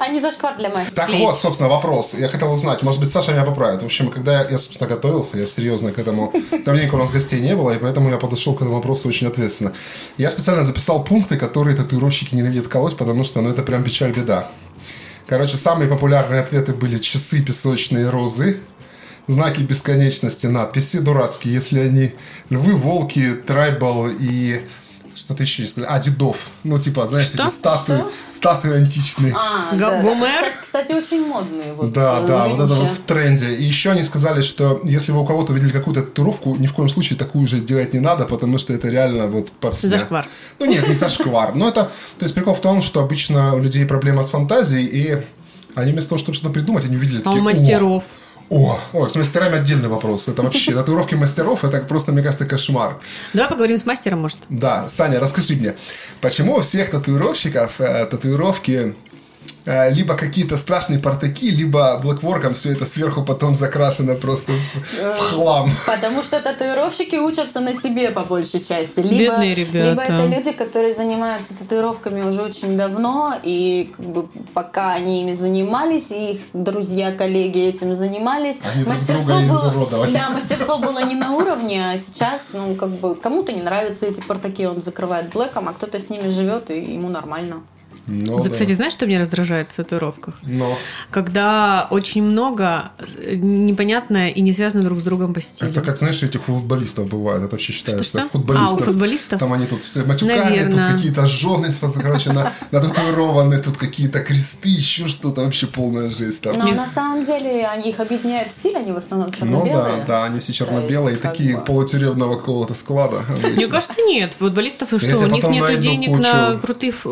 [0.00, 0.92] а не зашквар для моих.
[0.94, 2.14] Так вот, собственно, вопрос.
[2.14, 3.82] Я хотел узнать, может быть, Саша меня поправит.
[3.82, 6.32] В общем, когда я, собственно, готовился, я серьезно к этому...
[6.64, 9.72] Давненько у нас гостей не было, и поэтому я подошел к этому вопросу очень ответственно.
[10.18, 14.50] Я специально записал пункты, которые татуировщики ненавидят колоть, потому что, ну, это прям печаль-беда.
[15.26, 18.60] Короче, самые популярные ответы были часы песочные розы,
[19.28, 22.14] знаки бесконечности, надписи дурацкие, если они
[22.48, 24.62] львы, волки, трайбал и
[25.20, 25.88] Что-то еще сказали.
[25.90, 26.46] А, дедов.
[26.64, 27.44] Ну, типа, знаешь, Что?
[27.44, 28.10] эти статуи, Что?
[28.32, 29.34] статуи античные.
[29.36, 30.00] А, да.
[30.02, 30.44] Гомер?
[30.62, 31.74] Кстати, очень модные.
[31.74, 33.54] Вот, Да, э, да, вот это вот в тренде.
[33.54, 36.88] И еще они сказали, что если вы у кого-то увидели какую-то татуировку, ни в коем
[36.88, 40.26] случае такую же делать не надо, потому что это реально вот по всей- Зашквар.
[40.58, 41.54] Ну нет, не зашквар.
[41.54, 45.22] Но это, то есть прикол в том, что обычно у людей проблема с фантазией, и
[45.74, 48.04] они вместо того, чтобы что-то придумать, они увидели А такие, у «О, мастеров.
[48.04, 50.28] О, о, с мастерами отдельный вопрос.
[50.28, 52.98] Это вообще татуировки мастеров, это просто, мне кажется, кошмар.
[53.32, 54.38] Давай поговорим с мастером, может.
[54.48, 55.76] Да, Саня, расскажи мне,
[56.20, 58.96] почему у всех татуировщиков э, татуировки
[59.66, 65.70] либо какие-то страшные портаки, либо блэкворком все это сверху потом закрашено просто в, в хлам.
[65.86, 69.00] Потому что татуировщики учатся на себе по большей части.
[69.00, 69.90] Либо, Бедные ребята.
[69.90, 75.34] либо это люди, которые занимаются татуировками уже очень давно, и как бы, пока они ими
[75.34, 80.12] занимались, и их друзья, коллеги этим занимались, Они друг друга изуродовали.
[80.12, 84.20] да, мастерство было не на уровне, а сейчас, ну, как бы, кому-то не нравятся эти
[84.20, 87.62] портаки, он закрывает блэком, а кто-то с ними живет, и ему нормально.
[88.10, 88.50] Ну, За- да.
[88.50, 90.34] Кстати, знаешь, что меня раздражает в татуировках?
[90.42, 90.76] Но
[91.10, 95.70] Когда очень много э, непонятное и не связано друг с другом по стилю.
[95.70, 97.42] это как, знаешь, этих футболистов бывает.
[97.42, 98.04] Это вообще считается.
[98.04, 98.28] Что-что?
[98.38, 98.78] Футболистов.
[98.78, 99.38] А, у футболистов?
[99.38, 100.86] Там они тут все матюкали, Наверно.
[100.86, 101.68] тут какие-то жены,
[102.02, 105.42] короче, на, нататуированы, тут какие-то кресты, еще что-то.
[105.44, 106.58] Вообще полная жесть там.
[106.58, 109.96] Но на самом деле они, их объединяет стиль, они в основном Ну черно-белые.
[109.98, 111.64] да, да, они все черно-белые, есть, такие бы.
[111.64, 113.20] полутюремного какого-то склада.
[113.54, 114.34] Мне кажется, нет.
[114.38, 115.18] Футболистов и что?
[115.18, 117.04] У них нет денег на крутые ф-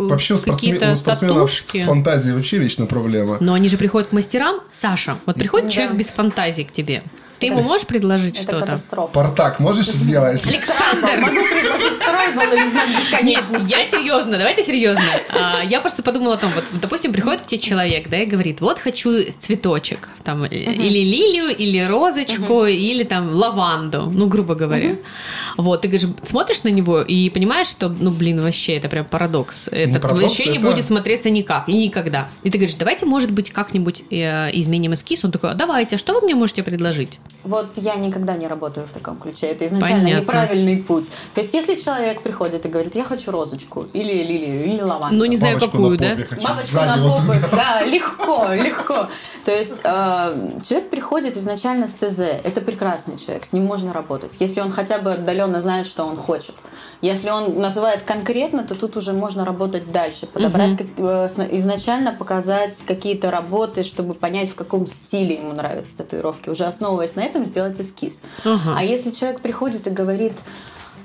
[0.91, 1.85] Вообще у, спортсмен- какие-то у спортсменов с татушки.
[1.85, 3.37] фантазией вообще вечно проблема.
[3.41, 4.61] Но они же приходят к мастерам.
[4.73, 5.73] Саша, вот приходит Да.
[5.73, 7.03] человек без фантазии к тебе.
[7.41, 8.61] Ты ему можешь предложить Это что-то?
[8.67, 9.13] катастрофа.
[9.13, 10.45] Портак можешь сделать?
[10.47, 11.21] Александр!
[11.21, 13.71] Могу предложить тройбол или знак Нет, бесконечности.
[13.71, 15.03] я серьезно, давайте серьезно.
[15.39, 18.61] А, я просто подумала о том, вот, допустим, приходит к тебе человек, да, и говорит,
[18.61, 24.97] вот хочу цветочек, там, э, или лилию, или розочку, или там лаванду, ну, грубо говоря.
[25.57, 29.69] Вот, ты говоришь, смотришь на него и понимаешь, что, ну, блин, вообще, это прям парадокс.
[29.71, 32.29] Это парадокс, вообще не это- будет смотреться никак и никогда.
[32.43, 35.25] И ты говоришь, давайте, может быть, как-нибудь э, изменим эскиз.
[35.25, 37.19] Он такой, «А давайте, а что вы мне можете предложить?
[37.45, 39.47] Вот я никогда не работаю в таком ключе.
[39.47, 40.21] Это изначально Понятно.
[40.23, 41.09] неправильный путь.
[41.35, 45.17] То есть, если человек приходит и говорит, я хочу розочку, или лилию, или лаванду.
[45.17, 46.23] Ну, не знаю, Бабочку какую, на да?
[46.23, 47.49] попе Бабочку на вот туда.
[47.53, 49.09] да, легко, легко.
[49.45, 54.33] То есть э, человек приходит изначально с ТЗ, это прекрасный человек, с ним можно работать,
[54.41, 56.55] если он хотя бы отдаленно знает, что он хочет.
[57.01, 62.75] Если он называет конкретно, то тут уже можно работать дальше, подобрать как- э, изначально показать
[62.87, 66.49] какие-то работы, чтобы понять, в каком стиле ему нравятся татуировки.
[66.51, 68.21] Уже основываясь на этом, сделать эскиз.
[68.45, 68.75] Ага.
[68.77, 70.35] А если человек приходит и говорит,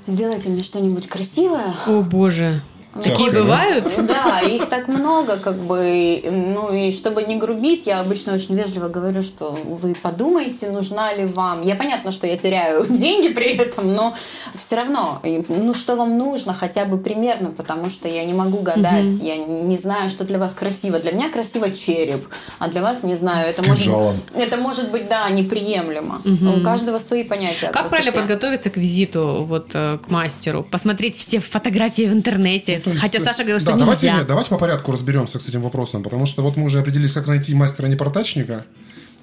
[0.06, 2.62] сделайте мне что-нибудь красивое, О, боже.
[2.94, 3.84] Такие Тяжко, бывают?
[4.06, 6.22] да, их так много, как бы,
[6.54, 11.24] ну и чтобы не грубить, я обычно очень вежливо говорю, что вы подумайте, нужна ли
[11.24, 11.62] вам.
[11.62, 14.14] Я понятно, что я теряю деньги при этом, но
[14.54, 19.10] все равно, ну что вам нужно, хотя бы примерно, потому что я не могу гадать,
[19.22, 20.98] я не знаю, что для вас красиво.
[20.98, 22.26] Для меня красиво череп,
[22.58, 23.48] а для вас не знаю.
[23.48, 24.16] Это С может, кинжалом.
[24.34, 26.20] это может быть, да, неприемлемо.
[26.24, 27.70] У каждого свои понятия.
[27.72, 30.62] Как правильно подготовиться к визиту вот э, к мастеру?
[30.62, 32.80] Посмотреть все фотографии в интернете.
[32.90, 34.18] Есть, Хотя Саша говорил, что да, давайте, нельзя.
[34.18, 37.26] нет, давайте по порядку разберемся с этим вопросом, потому что вот мы уже определились, как
[37.26, 38.64] найти мастера непортачника.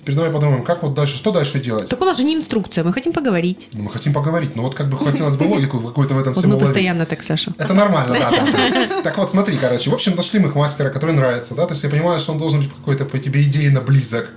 [0.02, 1.88] Теперь давай подумаем, как вот дальше, что дальше делать?
[1.88, 3.70] Так у нас же не инструкция, мы хотим поговорить.
[3.72, 6.50] Ну, мы хотим поговорить, но вот как бы хотелось бы логику какую-то в этом всем
[6.50, 7.54] мы постоянно так, Саша.
[7.56, 9.02] Это нормально, да.
[9.04, 11.90] Так вот, смотри, короче, в общем, нашли мы мастера, который нравится, да, то есть я
[11.92, 14.30] понимаю, что он должен быть какой-то по тебе идейно близок.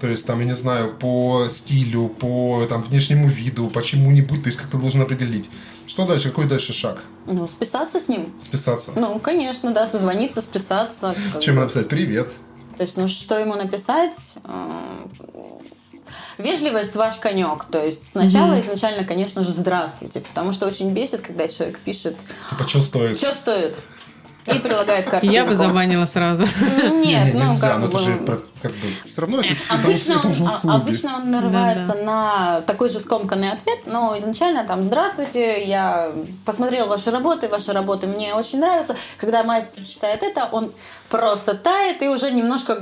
[0.00, 4.48] То есть, там, я не знаю, по стилю, по там, внешнему виду, по чему-нибудь, то
[4.48, 5.48] есть как-то должен определить.
[5.86, 7.02] Что дальше, какой дальше шаг?
[7.26, 8.32] Ну, списаться с ним.
[8.40, 8.92] Списаться.
[8.96, 11.14] Ну, конечно, да, созвониться, списаться.
[11.40, 11.62] Чем бы.
[11.62, 11.88] написать?
[11.88, 12.28] Привет.
[12.76, 14.14] То есть, ну что ему написать?
[14.44, 15.10] Эм,
[16.38, 17.64] Вежливость ваш конек.
[17.70, 22.16] То есть сначала изначально, конечно же, здравствуйте, потому что очень бесит, когда человек пишет,
[22.50, 23.18] Типа, что стоит?
[23.18, 23.74] что стоит,
[24.46, 25.34] и прилагает картинку.
[25.34, 26.46] Я бы забанила сразу.
[26.88, 27.98] Ну, Нет, Не, ну нельзя, как бы...
[27.98, 31.94] же про- как бы все равно это, это, Обычно это он, а- обычно он нарывается
[31.94, 36.10] на такой же скомканный ответ, но изначально там «Здравствуйте, я
[36.44, 38.96] посмотрел ваши работы, ваши работы мне очень нравятся».
[39.18, 40.72] Когда мастер читает это, он
[41.08, 42.76] просто тает и уже немножко э,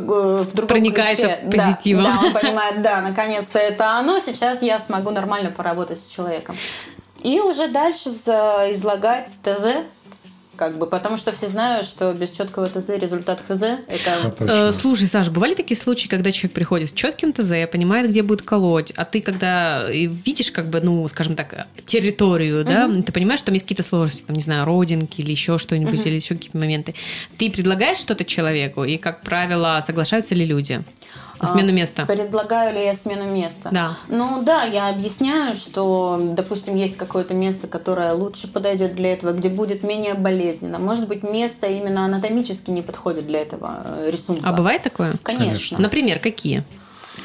[0.44, 1.40] в другом Проникается ключе.
[1.44, 2.04] Да, позитивом.
[2.04, 6.56] Да, он понимает, да, наконец-то это оно, сейчас я смогу нормально поработать с человеком.
[7.22, 9.66] И уже дальше излагать ТЗ,
[10.56, 14.34] как бы, потому что все знают, что без четкого ТЗ результат ХЗ это...
[14.44, 18.42] Э, слушай, Саша, бывали такие случаи, когда человек приходит с четким ТЗ, понимает, где будет
[18.42, 23.40] колоть, а ты когда и видишь, как бы, ну, скажем так, территорию, да, ты понимаешь,
[23.40, 26.58] что там есть какие-то сложности, там, не знаю, родинки или еще что-нибудь, или еще какие-то
[26.58, 26.94] моменты.
[27.38, 30.84] Ты предлагаешь что-то человеку, и, как правило, соглашаются ли люди
[31.40, 32.06] на смену места?
[32.06, 33.68] Предлагаю ли я смену места?
[33.72, 33.96] Да.
[34.08, 39.48] Ну да, я объясняю, что, допустим, есть какое-то место, которое лучше подойдет для этого, где
[39.48, 40.78] будет менее болезненно.
[40.78, 44.48] Может быть, место именно анатомически не подходит для этого э, рисунка.
[44.48, 45.14] А бывает такое?
[45.22, 45.78] Конечно.
[45.78, 46.62] Например, какие?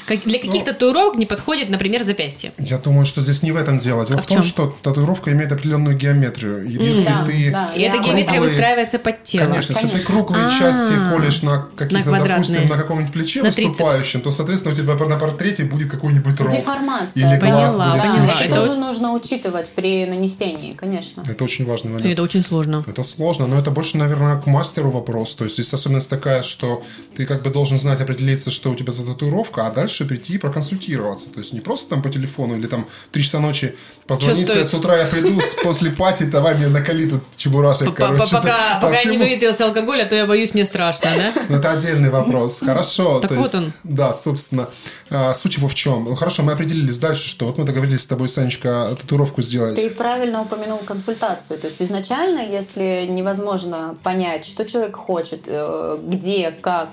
[0.06, 2.52] Как- Для каких татуировок не подходит, например, запястье?
[2.58, 4.06] Я думаю, что здесь не в этом дело.
[4.06, 4.44] Дело А в, в том, чем?
[4.44, 6.66] что татуировка имеет определенную геометрию.
[6.66, 7.72] И если да, ты да.
[7.76, 9.46] И эта геометрия Круглые- выстраивается под тело.
[9.46, 10.14] Конечно, если ты Конечно.
[10.14, 12.38] круглые А, части колешь на каких-то, квадратные.
[12.38, 13.70] допустим, на каком-нибудь плече На трицепс.
[13.80, 16.52] выступающем, то, соответственно, у тебя на портрете будет какой-нибудь рог.
[16.52, 17.30] Деформация.
[17.32, 18.26] Или глаз Поняла, будет Да, поняла.
[18.26, 18.52] это смещен.
[18.54, 21.24] Это тоже нужно учитывать при нанесении, конечно.
[21.28, 22.12] Это очень важный И момент.
[22.14, 22.84] Это очень сложно.
[22.88, 25.36] Это сложно, но это больше, наверное, к мастеру вопрос.
[25.36, 26.84] То есть здесь особенность такая, что
[27.16, 30.38] ты как бы должен знать, определиться, что у тебя за татуировка, а дальше прийти и
[30.38, 31.30] проконсультироваться.
[31.30, 33.76] То есть не просто там по телефону или там три часа ночи
[34.08, 38.32] позвонить, сказать, с утра я приду после пати, давай мне накали тут чебурашек, короче.
[38.32, 41.44] Пока, по пока я не выветрился алкоголя, то я боюсь, мне страшно, да?
[41.50, 42.60] Ну, это отдельный вопрос.
[42.60, 43.20] Хорошо.
[43.20, 43.74] Так то вот есть, он.
[43.84, 44.68] Да, собственно.
[45.10, 46.06] а, суть его в чем?
[46.06, 49.76] Ну, хорошо, мы определились дальше, что вот мы договорились с тобой, Санечка, татуировку сделать.
[49.76, 51.60] Ты правильно упомянул консультацию.
[51.60, 56.90] То есть изначально, если невозможно понять, что человек хочет, э, где, как,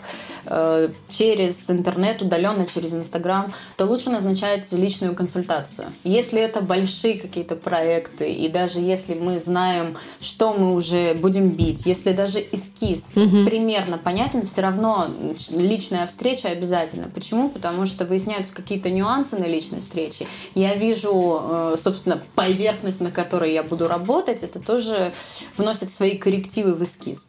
[0.47, 5.93] э, через интернет, удаленно, через Инстаграм, то лучше назначать личную консультацию.
[6.05, 11.87] Если это большие какие-то проекты, и даже если мы знаем, что мы уже будем бить,
[11.87, 15.07] если даже эскиз примерно понятен, все равно
[15.51, 17.09] личная встреча обязательно.
[17.09, 17.49] Почему?
[17.49, 20.27] Потому что выясняются какие-то нюансы на личной встрече.
[20.55, 25.13] Я вижу, э, собственно, поверхность, на которой я буду работать, это тоже
[25.57, 27.29] вносит свои коррективы в эскиз.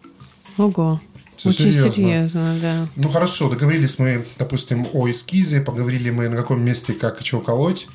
[0.57, 0.99] Ого.
[1.38, 1.93] Всё Очень серьезно.
[1.93, 2.88] серьезно, да.
[2.95, 7.41] Ну хорошо, договорились мы, допустим, о эскизе, поговорили мы на каком месте, как и чего
[7.41, 7.88] колоть.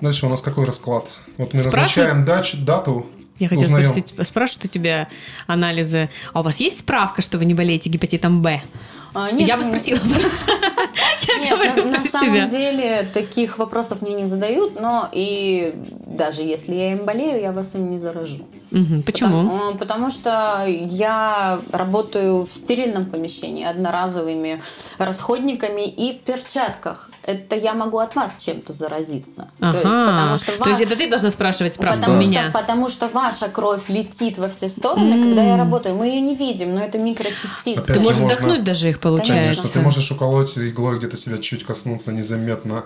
[0.00, 1.08] Дальше у нас какой расклад?
[1.38, 1.74] Вот мы Спрашивают?
[2.14, 3.06] назначаем дач, дату,
[3.38, 3.86] Я хотела узнаем.
[3.86, 5.08] спросить, спрашивают у тебя
[5.46, 6.10] анализы.
[6.34, 8.62] А у вас есть справка, что вы не болеете гепатитом Б?
[9.14, 9.98] А, нет, Я бы спросила.
[11.38, 15.74] Нет, на, самом деле таких вопросов мне не задают, но и
[16.10, 18.44] даже если я им болею, я вас им не заражу.
[19.06, 19.44] Почему?
[19.44, 24.60] Потому, потому что я работаю в стерильном помещении, одноразовыми
[24.98, 27.10] расходниками и в перчатках.
[27.24, 29.48] Это я могу от вас чем-то заразиться.
[29.60, 29.72] Ага.
[29.72, 32.50] То есть, потому что То есть это ты должна спрашивать справку Потому у что, меня.
[32.52, 35.94] потому что ваша кровь летит во все стороны, когда я работаю.
[35.94, 37.78] Мы ее не видим, но это микрочастицы.
[37.78, 39.72] Опять Ты же, можешь можно- вдохнуть даже их, Конечно, получается.
[39.72, 42.84] ты можешь уколоть иглой где-то себя чуть коснуться незаметно,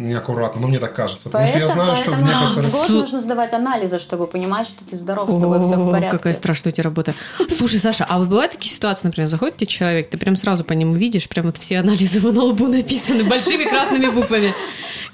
[0.00, 0.60] неаккуратно.
[0.60, 1.28] Но мне так кажется.
[1.28, 2.70] Потому что я Поэтому, знаю, что в поэтому некоторых...
[2.70, 6.16] в год нужно сдавать анализы, чтобы понимать, что ты здоров, с тобой все в порядке.
[6.16, 7.14] Какая страшная у тебя работа.
[7.48, 10.72] Слушай, Саша, а вот бывают такие ситуации, например, заходит тебе человек, ты прям сразу по
[10.72, 14.52] нему видишь, прям вот все анализы его на лбу написаны большими красными буквами.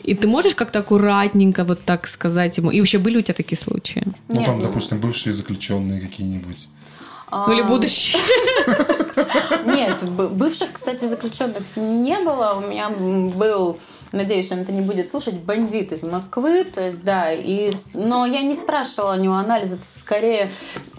[0.05, 2.71] И ты можешь как-то аккуратненько вот так сказать ему?
[2.71, 4.05] И вообще были у тебя такие случаи?
[4.29, 6.69] Ну, там, допустим, бывшие заключенные какие-нибудь.
[7.29, 8.21] А, Ну или будущее?
[9.67, 12.55] Нет, бывших, кстати, заключенных не было.
[12.57, 13.79] У меня был,
[14.13, 16.65] надеюсь, он это не будет слушать, бандит из Москвы.
[16.65, 19.79] То есть, да, и, но я не спрашивала у него анализа.
[19.99, 20.53] Скорее,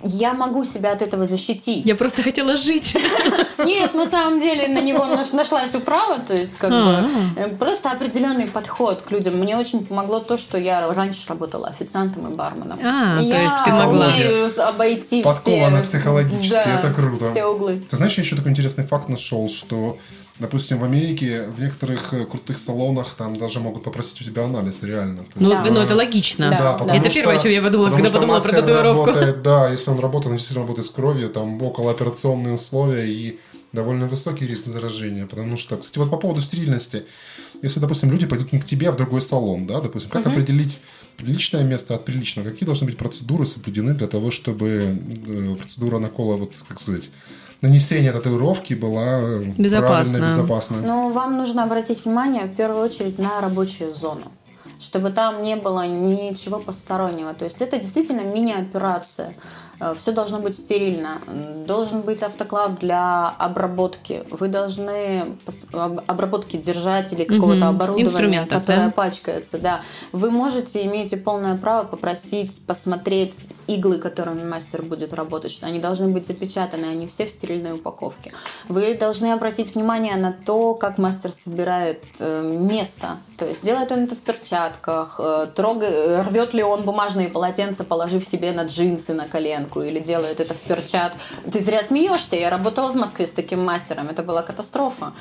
[0.04, 1.86] я могу себя от этого защитить.
[1.86, 2.98] Я просто хотела жить.
[3.60, 7.02] Нет, на самом деле на него наш- нашлась управа, то есть как А.
[7.02, 9.36] бы э, просто определенный подход к людям.
[9.38, 12.78] Мне очень помогло то, что я раньше работала официантом и барменом.
[12.84, 14.08] А, то есть ты могла.
[14.68, 17.30] обойти Подкована все, психологически, да, это круто.
[17.32, 17.82] Все углы.
[17.90, 19.98] Ты знаешь, я еще такой интересный факт нашел, что,
[20.40, 24.84] допустим, в Америке в некоторых э, крутых салонах там даже могут попросить у тебя анализ,
[24.84, 25.24] реально.
[25.24, 25.72] То Ну, есть, Да.
[25.72, 26.50] ну, э, это логично.
[26.50, 29.06] Да, потому Это что- первое, о чем я подумала, когда что подумала про татуировку.
[29.06, 33.40] Работает, да, если он работает, он действительно работает с кровью, там околооперационные условия и
[33.74, 35.26] довольно высокий риск заражения.
[35.28, 37.04] Потому что, кстати, вот по поводу стерильности,
[37.62, 40.80] если, допустим, люди пойдут не к тебе, а в другой салон, да, допустим, как определить
[41.18, 42.50] приличное место от приличного?
[42.50, 47.10] Какие должны быть процедуры соблюдены для того, чтобы э, процедура накола, вот, как сказать,
[47.62, 49.88] нанесения татуировки была э, Безопасна.
[49.88, 50.78] правильно, безопасна?
[50.82, 54.32] Но вам нужно обратить внимание в первую очередь на рабочую зону
[54.80, 57.34] чтобы там не было ничего постороннего.
[57.34, 59.34] То есть это действительно мини-операция.
[59.96, 61.22] Все должно быть стерильно.
[61.66, 64.24] Должен быть автоклав для обработки.
[64.32, 65.26] Вы должны
[66.08, 67.76] обработки держателей какого-то Мгм.
[67.76, 68.92] оборудования, которое да?
[68.92, 69.60] пачкается.
[69.60, 69.82] Да.
[70.12, 76.08] Вы можете, имеете полное право попросить посмотреть иглы, которыми мастер будет работать, что они должны
[76.08, 78.32] быть запечатаны, они все в стерильной упаковке.
[78.70, 83.18] Вы должны обратить внимание на то, как мастер собирает э, место.
[83.38, 86.24] То есть делает он это в перчатках, э, трога...
[86.24, 89.28] рвет ли он бумажные полотенца, положив себе на джинсы на
[89.68, 91.14] коленку, или делает это в перчат.
[91.52, 92.36] Ты зря смеешься.
[92.36, 94.10] Я работала в Москве с таким мастером.
[94.10, 95.14] Это была катастрофа.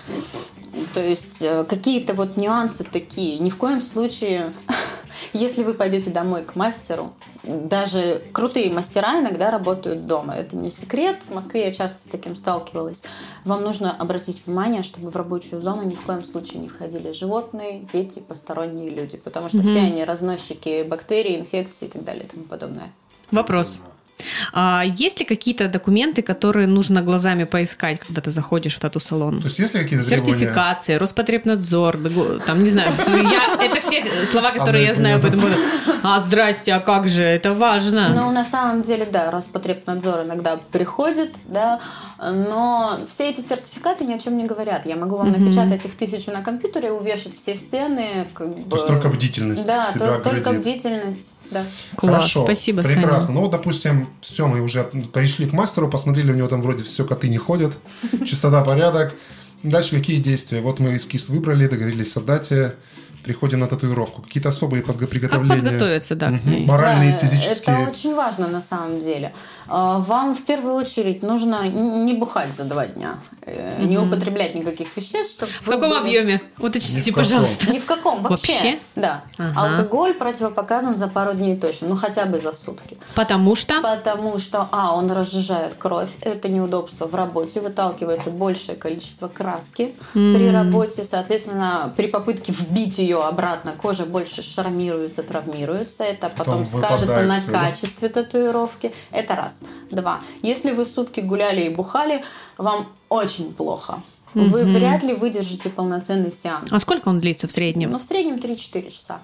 [0.95, 3.39] То есть э, какие-то вот нюансы такие.
[3.39, 4.53] Ни в коем случае
[5.33, 7.11] если вы пойдете домой к мастеру,
[7.43, 10.35] даже крутые мастера иногда работают дома.
[10.35, 11.17] Это не секрет.
[11.29, 13.03] В Москве я часто с таким сталкивалась.
[13.45, 17.87] Вам нужно обратить внимание, чтобы в рабочую зону ни в коем случае не входили животные,
[17.93, 19.71] дети, посторонние люди, потому что mm-hmm.
[19.71, 22.93] все они разносчики бактерий, инфекций и так далее и тому подобное.
[23.31, 23.81] Вопрос.
[24.53, 29.41] А есть ли какие-то документы, которые нужно глазами поискать, когда ты заходишь в тату-салон?
[29.41, 30.99] То есть есть ли какие-то Сертификации, требования?
[30.99, 31.99] Роспотребнадзор,
[32.47, 35.55] там, не знаю, я, это все слова, которые я знаю об этом году.
[36.03, 38.13] А, здрасте, а как же, это важно.
[38.15, 41.81] Ну, на самом деле, да, Роспотребнадзор иногда приходит, да,
[42.21, 44.87] но все эти сертификаты ни о чем не говорят.
[44.87, 45.39] Я могу вам mm-hmm.
[45.39, 48.27] напечатать их тысячу на компьютере, увешать все стены.
[48.35, 48.71] Как бы...
[48.71, 51.33] То есть только бдительность Да, то, только бдительность.
[51.51, 51.65] Да.
[51.97, 53.21] Класс, Хорошо, спасибо, прекрасно.
[53.21, 53.35] Саня.
[53.35, 57.05] Ну вот, допустим, все, мы уже пришли к мастеру, посмотрели, у него там вроде все
[57.05, 57.73] коты не ходят,
[58.27, 59.15] чистота, порядок.
[59.63, 60.61] Дальше какие действия?
[60.61, 62.75] Вот мы эскиз выбрали, договорились о дате
[63.27, 64.23] приходим на татуировку?
[64.23, 65.55] Какие-то особые приготовления?
[65.55, 66.57] Как подготовиться, да, угу.
[66.67, 67.77] Моральные, да, физические?
[67.77, 69.33] Это очень важно на самом деле.
[69.69, 73.87] А, вам в первую очередь нужно не бухать за два дня, угу.
[73.87, 75.37] не употреблять никаких веществ.
[75.37, 76.01] Чтобы в каком были...
[76.01, 76.41] объеме?
[76.59, 77.71] Уточните, пожалуйста.
[77.71, 78.53] Ни в каком, вообще.
[78.53, 78.79] вообще?
[78.95, 79.25] Да.
[79.39, 79.77] Ага.
[79.77, 82.97] Алкоголь противопоказан за пару дней точно, ну хотя бы за сутки.
[83.15, 83.83] Потому что?
[83.83, 90.37] Потому что, а, он разжижает кровь, это неудобство в работе, выталкивается большее количество краски mm.
[90.37, 96.67] при работе, соответственно, при попытке вбить ее обратно, кожа больше шармируется, травмируется, это потом, потом
[96.67, 98.93] скажется на качестве татуировки.
[99.11, 99.63] Это раз.
[99.91, 100.21] Два.
[100.43, 102.25] Если вы сутки гуляли и бухали,
[102.59, 104.03] вам очень плохо.
[104.35, 106.71] Вы mm вряд ли выдержите полноценный сеанс.
[106.71, 107.91] А сколько он длится в среднем?
[107.91, 109.21] Ну, в среднем 3-4 часа.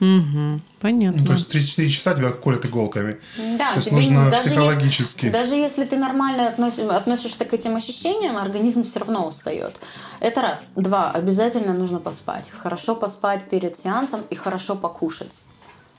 [0.00, 1.20] Угу, понятно.
[1.22, 3.18] Ну, то есть 34 часа тебя колят иголками.
[3.58, 5.26] Да, то есть нужно даже психологически.
[5.26, 9.76] Если, даже если ты нормально относишь, относишься к этим ощущениям, организм все равно устает.
[10.20, 10.70] Это раз.
[10.76, 11.10] Два.
[11.10, 12.50] Обязательно нужно поспать.
[12.50, 15.32] Хорошо поспать перед сеансом и хорошо покушать.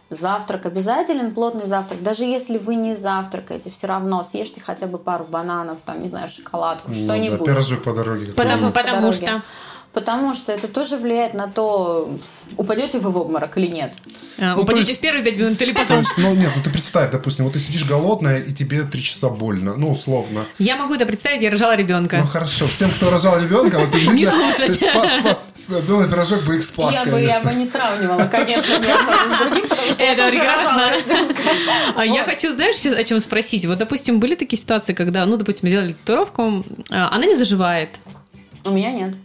[0.09, 2.01] Завтрак обязателен, плотный завтрак.
[2.01, 6.29] Даже если вы не завтракаете, все равно съешьте хотя бы пару бананов, там, не знаю,
[6.29, 7.39] шоколадку, ну, что-нибудь.
[7.39, 8.31] Да, пирожок по дороге.
[8.31, 9.41] Потому, потому по что
[9.97, 12.07] потому что это тоже влияет на то,
[12.55, 13.95] упадете вы в обморок или нет.
[14.39, 15.99] А, ну, упадете есть, в первые пять минут или потом?
[15.99, 19.29] есть, ну нет, ну ты представь, допустим, вот ты сидишь голодная, и тебе три часа
[19.29, 20.45] больно, ну условно.
[20.59, 22.17] Я могу это представить, я рожала ребенка.
[22.17, 25.87] Ну хорошо, всем, кто рожал ребенка, вот не слушать.
[25.87, 29.67] Дома пирожок бы их спас, я бы, я бы не сравнивала, конечно, ни с другим,
[29.67, 30.91] потому что это прекрасно.
[31.95, 33.65] А я хочу, знаешь, о чем спросить?
[33.65, 37.89] Вот, допустим, были такие ситуации, когда, ну, допустим, сделали татуировку, а, она не заживает.
[38.63, 39.15] У меня нет.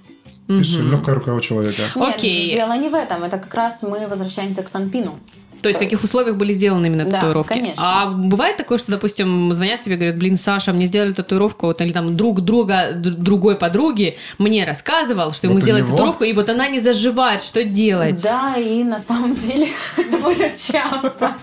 [0.59, 1.83] Ты же легкая рука у человека.
[1.95, 2.53] Нет, Окей.
[2.53, 3.23] дело не в этом.
[3.25, 5.19] Это как раз мы возвращаемся к Санпину.
[5.62, 7.53] То есть в каких условиях были сделаны именно да, татуировки?
[7.53, 7.83] Конечно.
[7.85, 11.93] А бывает такое, что, допустим, звонят тебе, говорят, блин, Саша, мне сделали татуировку, вот, или
[11.93, 16.81] там друг друга, другой подруги мне рассказывал, что ему сделали татуировку, и вот она не
[16.81, 18.21] заживает, что делать?
[18.23, 19.69] Да, и на самом деле
[20.11, 21.37] довольно часто.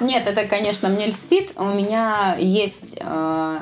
[0.00, 1.52] Нет, это, конечно, мне льстит.
[1.56, 3.58] У меня есть э,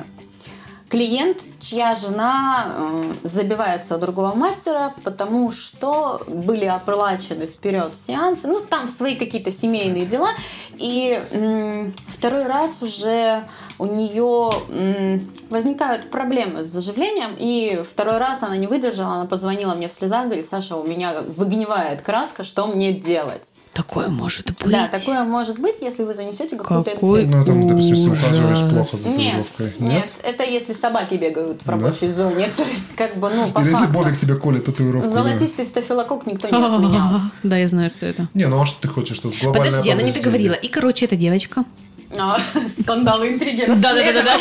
[0.91, 8.59] клиент, чья жена э, забивается у другого мастера, потому что были оплачены вперед сеансы, ну
[8.59, 10.31] там свои какие-то семейные дела,
[10.73, 13.47] и второй раз уже
[13.79, 14.51] у нее
[15.49, 20.25] возникают проблемы с заживлением, и второй раз она не выдержала, она позвонила мне в слезах,
[20.25, 23.53] говорит, Саша, у меня выгнивает краска, что мне делать?
[23.73, 24.69] Такое может быть.
[24.69, 27.55] Да, такое может быть, если вы занесете какую-то Какой инфекцию.
[27.55, 29.09] Ну, там, допустим, если ухаживаешь плохо за.
[29.09, 32.11] Нет, нет, нет, это если собаки бегают в рабочей да?
[32.11, 32.49] зоне.
[32.57, 33.87] То есть, как бы, ну, по Или факту.
[33.87, 35.09] если Бобик тебе колет татуировку.
[35.09, 35.69] Золотистый да.
[35.71, 37.21] стафилококк никто не отменял.
[37.43, 38.27] Да, я знаю, что это.
[38.33, 39.15] Не, ну а что ты хочешь?
[39.15, 40.53] Что глобальное Подожди, она не договорила.
[40.53, 41.63] И, короче, эта девочка.
[42.19, 42.37] А,
[42.81, 44.37] скандалы, интриги, Да, да, да, да.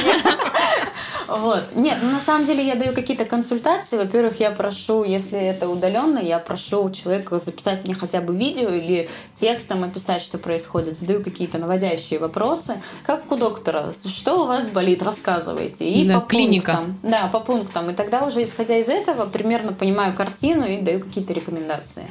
[1.30, 1.76] Вот.
[1.76, 3.96] Нет, ну на самом деле я даю какие-то консультации.
[3.96, 9.08] Во-первых, я прошу, если это удаленно, я прошу человека записать мне хотя бы видео или
[9.36, 10.98] текстом описать, что происходит.
[10.98, 12.80] Задаю какие-то наводящие вопросы.
[13.04, 15.88] Как у доктора, что у вас болит, рассказывайте.
[15.88, 16.76] И да, по клиника.
[16.76, 16.98] пунктам.
[17.02, 17.90] Да, по пунктам.
[17.90, 22.06] И тогда уже, исходя из этого, примерно понимаю картину и даю какие-то рекомендации.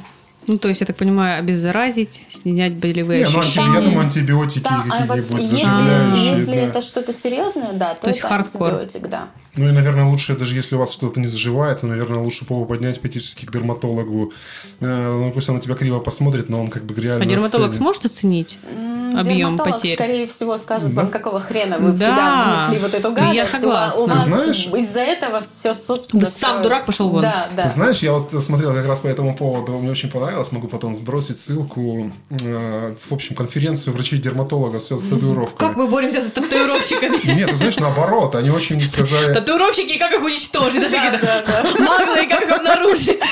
[0.50, 3.72] Ну, то есть, я так понимаю, обеззаразить, снять болевые Не, ну, ощущения.
[3.72, 6.56] я думаю, антибиотики да, какие-нибудь а если, если да.
[6.56, 8.74] это что-то серьезное, да, то, то есть это хардкор.
[8.74, 9.28] антибиотик, да.
[9.56, 12.64] Ну и, наверное, лучше, даже если у вас что-то не заживает, то, наверное, лучше попу
[12.64, 14.32] поднять, пойти все-таки к дерматологу.
[14.80, 17.76] Э, ну, пусть она тебя криво посмотрит, но он как бы реально А дерматолог оценит.
[17.80, 18.58] сможет оценить?
[19.18, 19.94] объем Дерматолог, потерь.
[19.96, 21.02] скорее всего, скажет да.
[21.02, 21.94] вам, какого хрена вы да.
[21.94, 23.34] в себя внесли вот эту гадость.
[23.34, 24.00] Я согласна.
[24.00, 26.24] У вас знаешь, из-за этого все, собственно...
[26.26, 27.22] Сам дурак пошел вон.
[27.22, 27.64] Да, да.
[27.64, 30.68] Ты знаешь, я вот смотрел как раз по этому поводу, мне очень понравилось, понравилось, могу
[30.68, 32.10] потом сбросить ссылку.
[32.30, 35.68] э, В общем, конференцию врачей-дерматологов связанную с татуировками.
[35.68, 37.34] Как мы боремся с татуировщиками?
[37.36, 39.34] Нет, ты знаешь, наоборот, они очень сказали...
[39.34, 40.82] Татуировщики, как их уничтожить?
[41.78, 43.22] Маглы, как их обнаружить?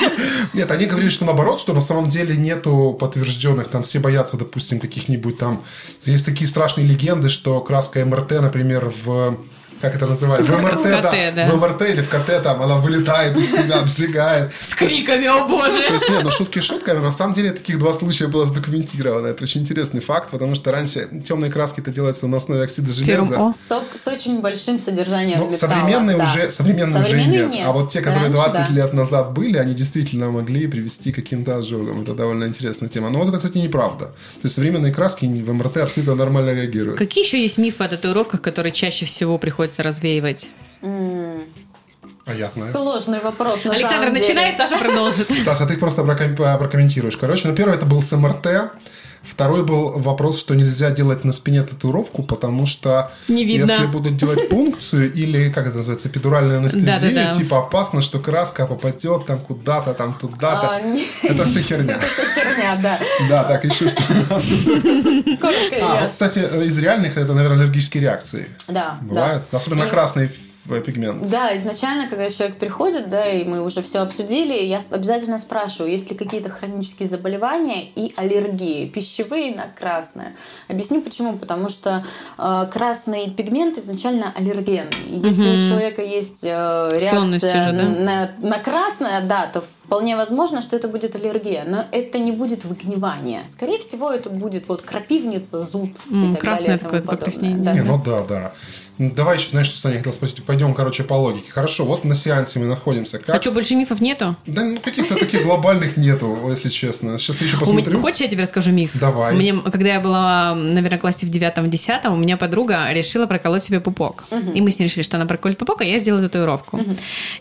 [0.53, 4.79] Нет, они говорили, что наоборот, что на самом деле нету подтвержденных, там все боятся, допустим,
[4.79, 5.61] каких-нибудь там...
[6.05, 9.37] Есть такие страшные легенды, что краска МРТ, например, в
[9.81, 10.51] как это называется?
[10.51, 11.31] В МРТ, КТ, да.
[11.35, 11.51] да.
[11.51, 14.51] В МРТ или в КТ там она вылетает из тебя, обжигает.
[14.61, 15.77] С криками, о То боже!
[15.77, 19.27] есть, нет, ну шутки шутками, на самом деле таких два случая было задокументировано.
[19.27, 23.53] Это очень интересный факт, потому что раньше темные краски-то делаются на основе оксида железа.
[23.69, 26.23] С, очень большим содержанием Ну, металла, современные да.
[26.25, 27.51] уже, современные уже нет.
[27.51, 27.67] нет.
[27.67, 28.73] А вот те, которые Раньше, 20 да.
[28.73, 32.01] лет назад были, они действительно могли привести к каким-то ожогам.
[32.01, 33.09] Это довольно интересная тема.
[33.09, 34.05] Но вот это, кстати, неправда.
[34.05, 36.97] То есть современные краски в МРТ абсолютно нормально реагируют.
[36.97, 39.37] Какие еще есть мифы о татуировках, которые чаще всего
[39.69, 40.49] приходится развеивать?
[40.81, 42.71] А я знаю.
[42.71, 45.27] Сложный вопрос, на Александр начинает, Саша продолжит.
[45.43, 47.17] Саша, ты их просто проком- прокомментируешь.
[47.17, 48.71] Короче, ну, первый это был с МРТ.
[49.21, 53.71] Второй был вопрос, что нельзя делать на спине татуировку, потому что Не видно.
[53.71, 57.37] если будут делать пункцию или, как это называется, эпидуральная анестезия, Да-да-да.
[57.37, 60.69] типа опасно, что краска попадет там куда-то, там туда-то.
[60.75, 60.81] А,
[61.23, 61.95] Это все херня.
[62.01, 62.99] Это херня, да.
[63.29, 64.43] Да, так, еще что у нас
[65.81, 68.47] А, вот, кстати, из реальных это, наверное, аллергические реакции.
[68.67, 68.97] Да, да.
[69.01, 69.41] Бывает.
[69.51, 70.29] Особенно на И- красный э,
[70.81, 71.29] пигмент.
[71.29, 76.09] Да, изначально, когда человек приходит, да, и мы уже все обсудили, я обязательно спрашиваю, есть
[76.09, 80.35] ли какие-то хронические заболевания и аллергии, пищевые на красное.
[80.67, 81.37] Объясню почему.
[81.37, 82.05] Потому что
[82.37, 84.89] э, красный пигмент изначально аллергенный.
[85.09, 88.03] И если у человека есть э, Склонность реакция уже, да?
[88.03, 91.63] на, на красное, да, то вполне возможно, что это будет аллергия.
[91.67, 93.41] Но это не будет выгнивание.
[93.47, 96.83] Скорее всего, это будет вот крапивница, зуд М, и так красное далее.
[96.83, 97.17] какое-то подобное.
[97.25, 97.59] покраснение.
[97.65, 97.73] Да.
[97.73, 98.53] Не, ну да, да.
[98.99, 100.43] Ну, Давай еще, знаешь, что Саня хотел спросить.
[100.43, 101.49] Пойдем, короче, по логике.
[101.51, 103.17] Хорошо, вот на сеансе мы находимся.
[103.17, 103.33] Как?
[103.33, 104.35] А что, больше мифов нету?
[104.45, 107.17] Да ну, каких-то таких глобальных нету, если честно.
[107.17, 108.01] Сейчас я еще меня- посмотрю.
[108.01, 108.91] Хочешь, я тебе расскажу миф?
[108.99, 109.33] Давай.
[109.35, 113.79] Мне, когда я была, наверное, в классе в девятом-десятом, у меня подруга решила проколоть себе
[113.79, 114.25] пупок.
[114.53, 116.79] И мы с ней решили, что она проколет пупок, а я сделаю татуировку.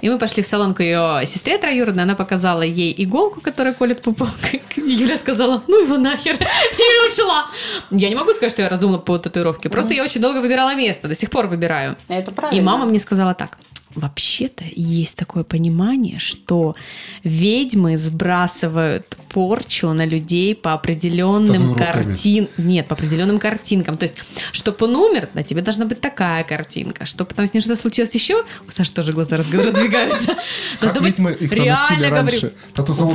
[0.01, 4.03] И мы пошли в салон к ее сестре троюродной, она показала ей иголку, которая колет
[4.03, 4.31] пупок.
[4.77, 6.35] Юля сказала, ну его нахер.
[6.37, 7.47] И ушла.
[7.91, 9.69] Я не могу сказать, что я разумна по татуировке.
[9.69, 11.97] Просто я очень долго выбирала место, до сих пор выбираю.
[12.09, 12.59] Это правильно.
[12.59, 13.59] И мама мне сказала так.
[13.99, 16.77] Вообще-то есть такое понимание, что
[17.25, 22.03] ведьмы сбрасывают порчу на людей по определенным татуировками.
[22.05, 22.49] картин...
[22.57, 23.97] Нет, по определенным картинкам.
[23.97, 24.15] То есть,
[24.53, 27.05] чтобы он умер, на тебе должна быть такая картинка.
[27.05, 30.37] Чтобы там с ним что-то случилось еще, у Саши тоже глаза раз- раздвигаются.
[30.81, 32.51] Должно быть реально говорю.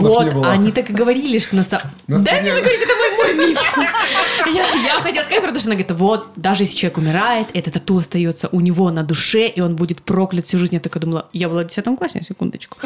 [0.10, 0.52] Вот, не было.
[0.52, 1.88] они так и говорили, что на самом...
[2.08, 3.60] Дай мне договорить, это мой, мой миф.
[4.54, 7.98] Я, я хотела сказать, потому что она говорит, вот, даже если человек умирает, это тату
[7.98, 10.73] остается у него на душе, и он будет проклят всю жизнь.
[10.74, 12.80] Я такая думала, я была в 10 классе, на секундочку.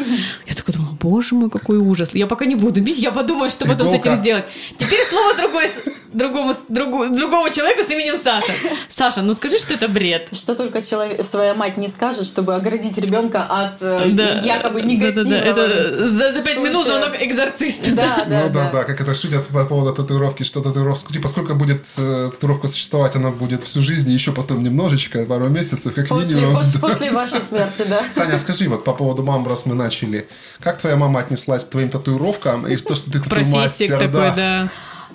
[0.46, 2.10] Я такая думала, боже мой, какой ужас.
[2.12, 4.44] Я пока не буду бить, я подумаю, что потом с этим сделать.
[4.76, 5.70] Теперь слово другое,
[6.12, 8.52] другому, другу- другому человеку с именем Саша.
[8.88, 10.28] Саша, ну скажи, что это бред.
[10.32, 14.30] Что только человек, своя мать не скажет, чтобы оградить ребенка от э, Да.
[14.40, 15.34] якобы негативного.
[15.40, 17.92] Это за, за пять минут звонок экзорциста.
[17.94, 21.54] Да, да, ну да, да, как это шутят по поводу татуировки, что татуировка, типа, сколько
[21.54, 26.08] будет э, татуировка существовать, она будет всю жизнь, и еще потом немножечко, пару месяцев, как
[26.08, 26.56] После, минимум.
[26.56, 28.00] после, после вашей смерти, да.
[28.10, 30.28] Саня, скажи вот по поводу мам, раз мы начали.
[30.60, 34.68] Как твоя мама отнеслась к твоим татуировкам и то, что ты Профессик тату-мастер, такой, да?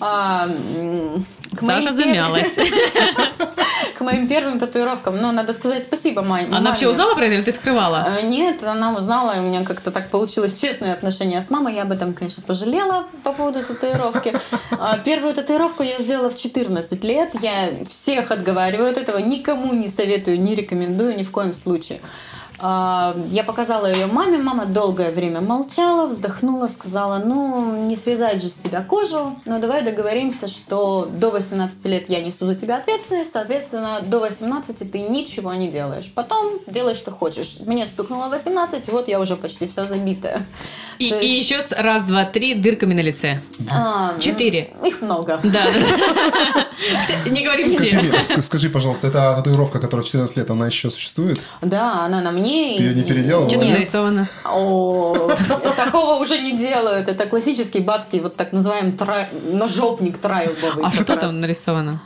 [0.06, 0.50] А,
[1.56, 2.56] к Саша замялась.
[3.98, 6.48] К моим первым татуировкам, ну, надо сказать спасибо маме.
[6.48, 8.06] Она вообще узнала про это или ты скрывала?
[8.20, 11.76] Э, Нет, она узнала, и у меня как-то так получилось честные отношения с мамой.
[11.76, 14.34] Я об этом, конечно, пожалела по поводу татуировки.
[14.72, 17.30] А, Первую татуировку я сделала в 14 лет.
[17.42, 22.02] Я всех отговариваю от этого, никому не советую, не рекомендую ни в коем случае.
[22.60, 28.50] А, Я показала ее маме, мама долгое время молчала, вздохнула, сказала, ну, не срезать же
[28.50, 33.34] с тебя кожу, но давай договоримся, что до 18 лет я несу за тебя ответственность,
[33.34, 36.12] соответственно, до 18 ты ничего не делаешь.
[36.16, 37.58] Потом делай, что хочешь.
[37.66, 40.46] Мне стукнуло 18, и вот я уже почти вся забитая.
[41.00, 43.42] И, То и есть, еще с раз, два, три дырками на лице.
[43.72, 44.74] а, Четыре.
[44.86, 45.40] Их много.
[45.44, 45.64] Да.
[47.30, 48.42] Не говори все.
[48.42, 51.40] скажи, пожалуйста, эта татуировка, которая 14 лет, она еще существует?
[51.62, 52.53] Да, она на мне.
[52.78, 53.48] Ты её не переделала?
[53.66, 53.80] Нет.
[53.80, 54.30] нарисовано?
[54.46, 55.30] О,
[55.76, 57.08] такого уже не делают.
[57.08, 58.94] Это классический бабский, вот так называемый
[59.52, 60.86] ножопник трайлбовый.
[60.86, 62.02] А что там нарисовано?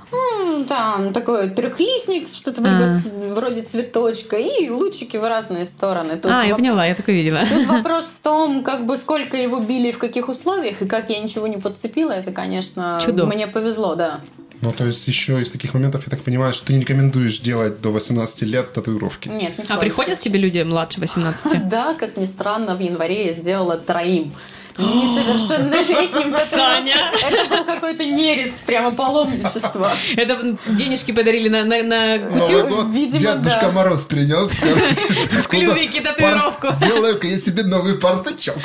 [0.67, 6.19] Там такой трехлистник, что-то вроде, ц- вроде цветочка, и лучики в разные стороны.
[6.23, 7.37] А, я поняла, я такое видела.
[7.47, 11.19] Тут вопрос в том, как бы сколько его били, в каких условиях, и как я
[11.19, 14.19] ничего не подцепила, это, конечно, мне повезло, да.
[14.61, 17.81] Ну, то есть еще из таких моментов, я так понимаю, что ты не рекомендуешь делать
[17.81, 19.29] до 18 лет татуировки.
[19.29, 21.67] Нет, в А приходят к тебе люди младше 18?
[21.67, 24.33] Да, как ни странно, в январе я сделала троим.
[24.77, 26.35] Несовершеннолетним.
[26.49, 27.11] Саня!
[27.25, 29.91] Это был какой-то нерест, прямо паломничество.
[30.15, 32.67] Это денежки подарили на, на, на кутюр?
[32.67, 33.71] год видимо, Дедушка да.
[33.71, 34.51] Мороз принес.
[35.43, 36.71] В клювике татуировку.
[36.73, 38.57] Сделаю-ка я себе новый портачок.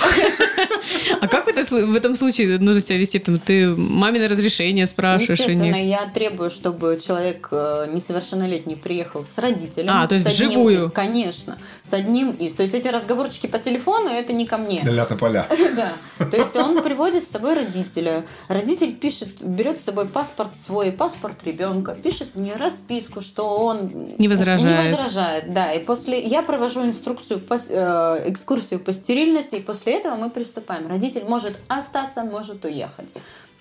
[1.21, 3.19] А как в этом, слу- в этом случае нужно себя вести?
[3.19, 5.39] Там, ты мамино разрешение спрашиваешь?
[5.39, 9.89] Естественно, я требую, чтобы человек э, несовершеннолетний приехал с родителем.
[9.91, 10.81] А, то есть с одним вживую?
[10.87, 11.59] из- конечно,
[11.89, 12.55] с одним из.
[12.55, 14.83] То есть эти разговорчики по телефону, это не ко мне.
[14.85, 15.47] Ля поля.
[15.77, 15.93] Да.
[16.19, 18.25] То есть он приводит с собой родителя.
[18.49, 24.29] Родитель пишет, берет с собой паспорт свой, паспорт ребенка, пишет мне расписку, что он Не
[24.29, 24.85] возражает.
[24.87, 25.73] Не возражает, да.
[25.73, 30.89] И после я провожу инструкцию, по, э, экскурсию по стерильности, и после этого мы приступаем.
[30.89, 33.09] Родитель может остаться, может уехать.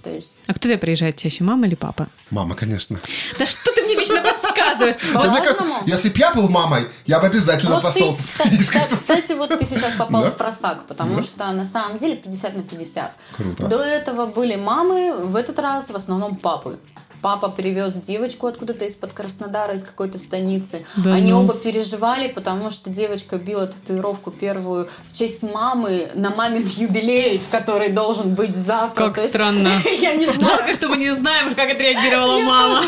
[0.01, 2.07] То есть А кто тебя приезжает чаще, мама или папа?
[2.31, 2.99] Мама, конечно.
[3.37, 4.21] Да что ты мне вечно
[4.62, 4.95] подсказываешь?
[5.14, 8.18] Да, Вот мне кажется, если бы я был мамой, я бы обязательно Вот пошел с
[8.20, 8.82] кстати, книжкой.
[8.82, 12.64] кстати, кстати, вот ты сейчас попал в просак, потому что на самом деле 50 на
[12.64, 13.12] 50.
[13.38, 13.68] Круто.
[13.68, 16.78] До этого были мамы, в этот раз в основном папы.
[17.22, 20.86] Папа привез девочку откуда-то из-под Краснодара, из какой-то станицы.
[20.95, 21.41] Да Они ну.
[21.41, 27.89] оба переживали, потому что девочка била татуировку первую в честь мамы на мамин юбилей, который
[27.89, 29.05] должен быть завтра.
[29.05, 29.72] Как То есть, странно.
[29.99, 30.45] Я не знаю.
[30.45, 32.82] Жалко, что мы не узнаем, как отреагировала Я мама.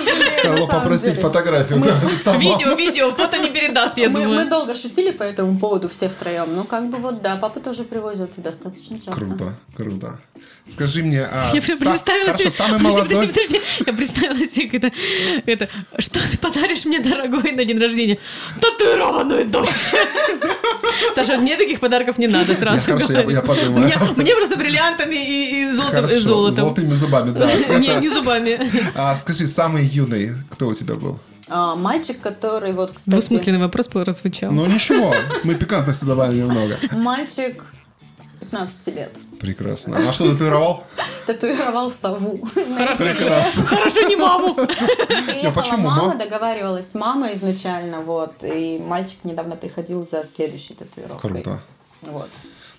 [0.43, 1.21] Надо попросить деле.
[1.21, 1.85] фотографию Мы-
[2.25, 4.49] да, Видео, видео, фото не передаст, я мы, мы думаю.
[4.49, 6.55] долго шутили по этому поводу все втроем.
[6.55, 9.11] Ну, как бы вот, да, папа тоже привозят и достаточно часто.
[9.11, 10.19] Круто, круто.
[10.67, 12.51] Скажи мне, а, Я прям представила хорошо, себе...
[12.51, 13.15] самый подожди, молодой...
[13.27, 13.61] подожди, подожди.
[13.85, 14.91] Я представила себе это,
[15.45, 15.69] это...
[15.99, 18.17] Что ты подаришь мне, дорогой, на день рождения?
[18.59, 19.67] Татуированную дочь.
[21.15, 23.37] Саша, мне таких подарков не надо, сразу Я- хорошо, я- говорю.
[23.37, 23.85] я подумаю.
[23.85, 26.53] Мне, мне просто бриллиантами и, и золотом- Хорошо, и золотом.
[26.55, 27.51] золотыми зубами, да.
[27.79, 28.59] Не, не зубами.
[28.95, 31.19] А, скажи, самый юный, кто у тебя был?
[31.49, 33.09] А, мальчик, который вот, кстати...
[33.09, 34.51] Двусмысленный вопрос прозвучал.
[34.51, 35.13] Ну ничего,
[35.43, 36.77] мы пикантности добавим немного.
[36.91, 37.63] Мальчик
[38.39, 39.11] 15 лет.
[39.39, 39.97] Прекрасно.
[40.09, 40.83] А что татуировал?
[41.25, 42.37] Татуировал сову.
[42.97, 43.65] Прекрасно.
[43.65, 44.53] Хорошо, не маму.
[44.55, 45.77] Приехала почему?
[45.89, 51.31] мама, Мам- договаривалась с мамой изначально, вот, и мальчик недавно приходил за следующей татуировкой.
[51.31, 51.59] Круто.
[52.01, 52.29] Вот.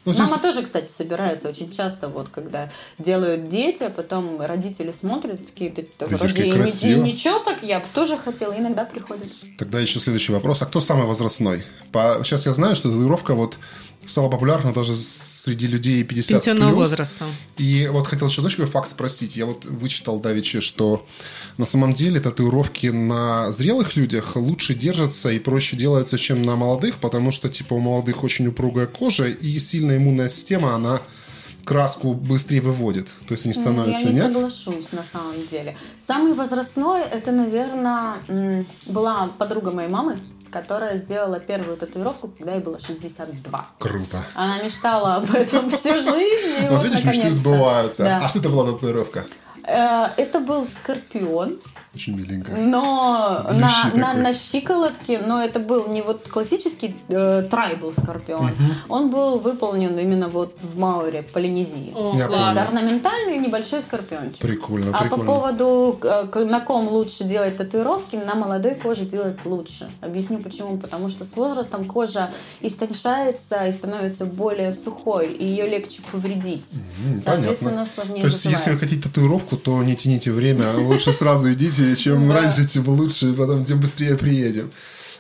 [0.07, 4.91] Ну, здесь- Мама тоже, кстати, собирается очень часто, вот, когда делают дети, а потом родители
[4.91, 6.99] смотрят, такие, «Да вроде и, ни- красиво».
[6.99, 9.33] и ничего так, я бы тоже хотела, иногда приходит.
[9.59, 10.61] Тогда еще следующий вопрос.
[10.61, 11.65] А кто самый возрастной?
[11.91, 12.21] По...
[12.23, 13.57] Сейчас я знаю, что татуировка вот
[14.07, 16.89] стала популярна даже среди людей 50 Пенсионного плюс.
[16.91, 17.25] возраста.
[17.59, 19.37] И вот хотел еще, знаешь, какой факт спросить?
[19.37, 21.07] Я вот вычитал давеча, что
[21.59, 26.97] на самом деле татуировки на зрелых людях лучше держатся и проще делаются, чем на молодых,
[26.99, 31.01] потому что, типа, у молодых очень упругая кожа и сильная иммунная система, она
[31.65, 33.09] краску быстрее выводит.
[33.27, 34.27] То есть они М, становятся, Я не нет?
[34.33, 35.77] соглашусь, на самом деле.
[36.07, 38.17] Самый возрастной, это, наверное,
[38.87, 40.19] была подруга моей мамы,
[40.55, 43.67] которая сделала первую татуировку, когда ей было 62.
[43.81, 44.25] Круто.
[44.37, 46.69] Она мечтала об этом всю жизнь.
[46.71, 48.21] Вот видишь, мечты сбываются.
[48.23, 49.27] А что это была татуировка?
[49.67, 51.59] Э, Это был скорпион,
[51.95, 52.57] Очень миленькая.
[52.57, 53.55] но на,
[53.95, 54.23] на, такой.
[54.23, 58.51] на щиколотке, но это был не вот классический э, трайбл скорпион,
[58.89, 61.93] он был выполнен именно вот в Мауре, Полинезии.
[61.95, 62.57] О, Я класс.
[62.59, 64.41] Это орнаментальный небольшой скорпиончик.
[64.41, 65.25] Прикольно, А по прикольно.
[65.25, 69.89] поводу, э, на ком лучше делать татуировки, на молодой коже делать лучше.
[70.01, 70.79] Объясню почему.
[70.79, 72.31] Потому что с возрастом кожа
[72.61, 76.65] истончается и становится более сухой, и ее легче повредить.
[77.09, 77.93] М, Соответственно, понятно.
[77.95, 81.84] сложнее То есть, если вы хотите татуировку, то не тяните время, а лучше сразу идите,
[81.97, 82.35] чем Да.
[82.35, 84.71] раньше, тем лучше, потом тем быстрее приедем.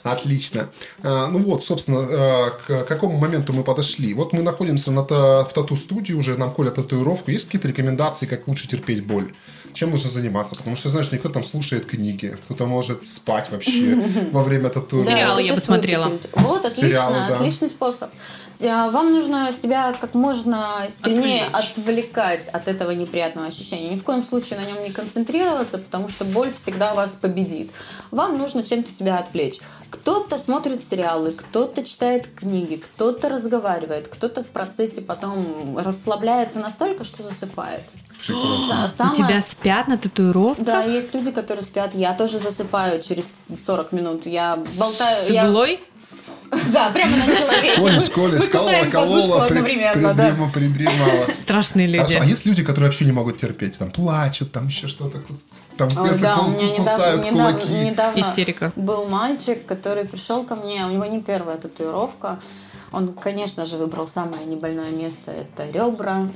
[0.02, 0.68] Отлично.
[1.02, 4.12] А, ну вот, собственно, а, к какому моменту мы подошли?
[4.12, 7.30] Вот мы находимся на в тату-студии уже, нам колят татуировку.
[7.30, 9.32] Есть какие-то рекомендации, как лучше терпеть боль?
[9.74, 10.54] Чем нужно заниматься?
[10.56, 13.96] Потому что, знаешь, никто там слушает книги, кто-то может спать вообще
[14.32, 15.10] во время татуировки.
[15.12, 16.04] Сериалы я бы существует смотрела.
[16.10, 16.64] такие вот.
[16.64, 18.10] Отлично, отличный способ.
[18.60, 20.64] А, Вам нужно себя как можно
[21.04, 23.90] сильнее отвлекать от этого неприятного ощущения.
[23.90, 27.72] Ни в коем случае на нем не концентрироваться, потому что боль всегда вас победит.
[28.12, 29.58] Вам нужно чем-то себя отвлечь.
[29.90, 37.22] Кто-то смотрит сериалы, кто-то читает книги, кто-то разговаривает, кто-то в процессе потом расслабляется настолько, что
[37.22, 37.82] засыпает.
[38.26, 40.64] Са- У самое- тебя спят на татуировках?
[40.64, 41.90] Да, есть люди, которые спят.
[41.94, 43.28] Я тоже засыпаю через
[43.66, 44.26] 40 минут.
[44.26, 45.32] Я С болтаю.
[45.32, 45.80] я- иглой?
[46.72, 47.80] Да, прямо на человеке.
[47.80, 50.28] Колешь, колешь, колола, колола, при- одновременно, да.
[50.28, 51.24] придрема- придремала.
[51.42, 51.98] Страшные люди.
[52.04, 53.76] Хорошо, а есть люди, которые вообще не могут терпеть?
[53.78, 55.20] Там плачут, там еще что-то,
[55.76, 57.72] там если да, кул- у меня недавно, кусают недавно, кулаки.
[57.74, 58.72] недавно Истерика.
[58.76, 62.38] был мальчик, который пришел ко мне, у него не первая татуировка.
[62.94, 66.28] Он, конечно же, выбрал самое небольное место, это ребра.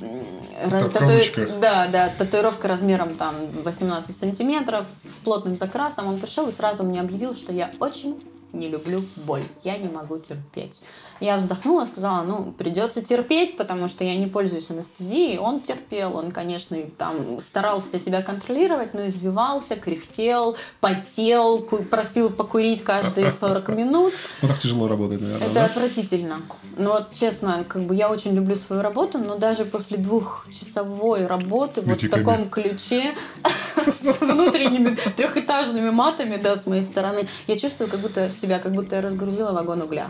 [0.92, 1.60] Кавычках.
[1.60, 3.34] Да, да, татуировка размером там
[3.64, 6.08] 18 сантиметров с плотным закрасом.
[6.08, 8.20] Он пришел и сразу мне объявил, что я очень
[8.52, 10.80] не люблю боль, я не могу терпеть.
[11.20, 15.38] Я вздохнула, сказала, ну, придется терпеть, потому что я не пользуюсь анестезией.
[15.38, 21.60] Он терпел, он, конечно, и там старался себя контролировать, но извивался, кряхтел, потел,
[21.90, 24.12] просил покурить каждые 40 минут.
[24.42, 25.64] Ну, так тяжело работать, наверное, Это да?
[25.64, 26.40] отвратительно.
[26.76, 31.80] Ну вот честно, как бы я очень люблю свою работу, но даже после двухчасовой работы
[31.82, 33.14] вот в таком ключе
[33.76, 38.96] с внутренними трехэтажными матами, да, с моей стороны, я чувствую, как будто себя, как будто
[38.96, 40.08] я разгрузила вагон угля.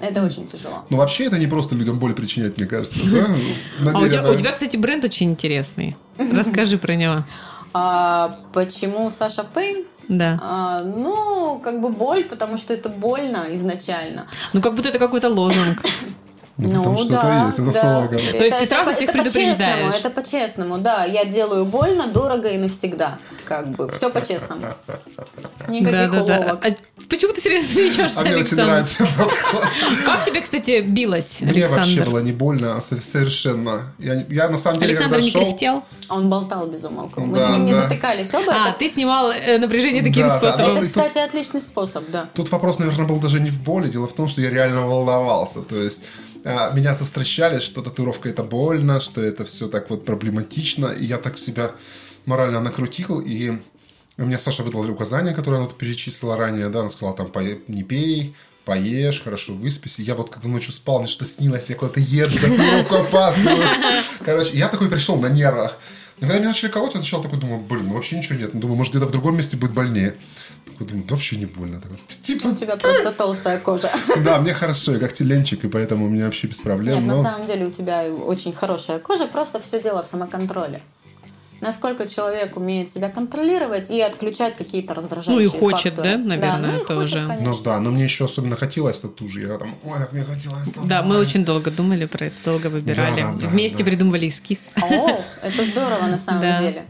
[0.00, 0.84] Это очень тяжело.
[0.90, 3.26] Ну, вообще, это не просто людям боль причинять, мне кажется, да?
[3.94, 5.96] А у тебя, у тебя, кстати, бренд очень интересный.
[6.18, 7.24] Расскажи про него.
[7.72, 9.84] А почему Саша Пейн?
[10.08, 10.38] Да.
[10.42, 14.26] А, ну, как бы боль, потому что это больно изначально.
[14.52, 15.82] Ну, как будто это какой-то лозунг.
[16.58, 18.18] Ну, потому что это есть, это слоган.
[18.18, 19.56] То есть ты сразу всех по- предупреждаешь?
[19.58, 21.04] по-честному, Это по-честному, да.
[21.04, 23.18] Я делаю больно, дорого и навсегда.
[23.44, 24.62] Как бы, все по-честному.
[25.68, 26.36] Никаких Да-да-да.
[26.38, 26.64] уловок.
[26.64, 28.64] А почему ты серьезно смеешься, А мне очень Александр?
[28.66, 29.32] нравится этот.
[30.06, 32.10] Как тебе, кстати, билось, Мне вообще Александр?
[32.10, 33.92] было не больно, а со- совершенно.
[33.98, 35.42] Я, я на самом деле, Александр когда не шел...
[35.42, 35.84] кряхтел?
[36.08, 37.20] Он болтал без умолку.
[37.20, 37.82] Мы Да, с ним не да.
[37.82, 38.52] затыкались оба.
[38.52, 40.72] А, это, ты снимал э, напряжение таким Да, да, способом.
[40.78, 42.28] это, ты- кстати, отличный способ, да.
[42.34, 43.88] Тут вопрос, наверное, был даже не в боли.
[43.88, 45.60] Дело в том, что я реально волновался.
[45.62, 46.02] То есть
[46.44, 50.86] а, меня застращали, что татуировка это больно, что это все так вот проблематично.
[50.86, 51.72] И я так себя
[52.24, 53.20] морально накрутил.
[53.20, 53.58] И
[54.16, 56.68] мне Саша выдала указания, которые она вот перечислила ранее.
[56.68, 58.34] Да, она сказала, там, «Пое- не пей,
[58.64, 59.98] поешь, хорошо выспись.
[59.98, 63.68] И я вот когда ночью спал, мне что-то снилось, я куда-то еду, татуировку опаздываю.
[64.24, 65.76] Короче, я такой пришел на нервах.
[66.18, 68.54] И когда меня начали колоть, я сначала такой думаю, блин, ну вообще ничего нет.
[68.54, 70.16] Ну, думаю, может, где-то в другом месте будет больнее.
[70.78, 71.80] Думаю, да вообще не больно.
[71.80, 71.96] Такой,
[72.26, 73.90] типа, У тебя просто толстая кожа.
[74.24, 76.98] да, мне хорошо, я как теленчик, и поэтому у меня вообще без проблем.
[76.98, 80.82] Нет, на но- самом деле у тебя очень хорошая кожа, просто все дело в самоконтроле.
[81.62, 86.18] Насколько человек умеет себя контролировать и отключать какие-то раздражающие Ну и хочет, факторы.
[86.18, 87.00] да, наверное, ну и тоже.
[87.20, 87.46] хочет, конечно.
[87.56, 89.40] Ну да, но мне еще особенно хотелось татужи.
[89.48, 90.86] Я там, ой, как мне хотелось тату.
[90.86, 93.22] Да, мы очень долго думали про это, долго выбирали.
[93.22, 93.84] Да, да, да, Вместе да.
[93.84, 94.68] придумывали эскиз.
[94.82, 96.58] О, это здорово на самом Да.
[96.58, 96.84] деле.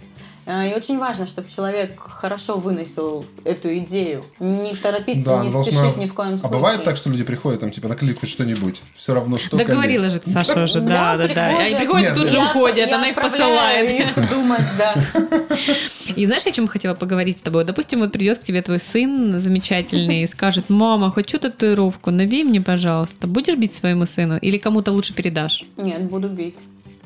[0.46, 4.24] Э, И очень важно, чтобы человек хорошо выносил эту идею.
[4.38, 6.56] Не торопиться, Да, не должна- спешить ни в коем А случае.
[6.58, 8.80] бывает так, что люди приходят, там, типа, наклеить хоть что-нибудь.
[8.96, 9.56] Все равно что.
[9.56, 9.74] Да колей.
[9.76, 10.80] говорила же ты, Саша, уже.
[10.80, 11.58] Да, да, да.
[11.58, 13.90] Они приходят, Нет, тут же уходят, она их посылает.
[13.90, 14.94] их думать, да.
[16.14, 17.64] И знаешь, о чем я хотела поговорить с тобой?
[17.64, 22.60] Допустим, вот придет к тебе твой сын замечательный и скажет, мама, хочу татуировку, набей мне,
[22.60, 23.26] пожалуйста.
[23.26, 25.64] Будешь бить своему сыну или кому-то лучше передашь?
[25.76, 26.54] Нет, буду бить.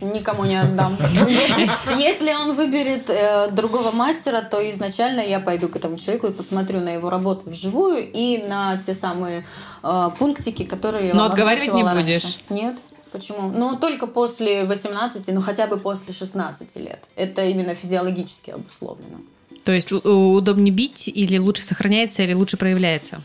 [0.01, 0.97] Никому не отдам.
[1.99, 6.81] Если, он выберет э, другого мастера, то изначально я пойду к этому человеку и посмотрю
[6.81, 9.45] на его работу вживую и на те самые
[9.83, 12.39] э, пунктики, которые я Но отговаривать не будешь?
[12.49, 12.77] Нет.
[13.13, 13.51] Почему?
[13.51, 17.01] Ну, только после 18, ну хотя бы после 16 лет.
[17.17, 19.19] Это именно физиологически обусловлено.
[19.65, 23.21] То есть удобнее бить или лучше сохраняется, или лучше проявляется?